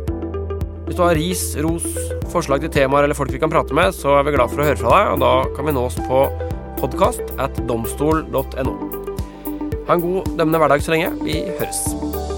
Hvis 0.84 0.98
du 0.98 1.02
har 1.06 1.16
ris, 1.16 1.44
ros, 1.64 1.86
forslag 2.32 2.60
til 2.66 2.74
temaer 2.74 3.06
eller 3.06 3.16
folk 3.16 3.32
vi 3.32 3.40
kan 3.40 3.52
prate 3.52 3.72
med, 3.76 3.94
så 3.96 4.18
er 4.18 4.26
vi 4.28 4.34
glad 4.36 4.52
for 4.52 4.60
å 4.60 4.68
høre 4.68 4.80
fra 4.82 4.92
deg, 4.98 5.04
og 5.14 5.24
da 5.24 5.32
kan 5.56 5.64
vi 5.70 5.76
nås 5.78 5.96
på 6.04 6.18
podkast. 6.82 7.24
Ha 7.40 7.48
en 9.96 10.04
god 10.04 10.28
dømmende 10.36 10.60
hverdag 10.60 10.84
så 10.84 10.92
lenge. 10.92 11.14
Vi 11.24 11.40
høres. 11.56 12.29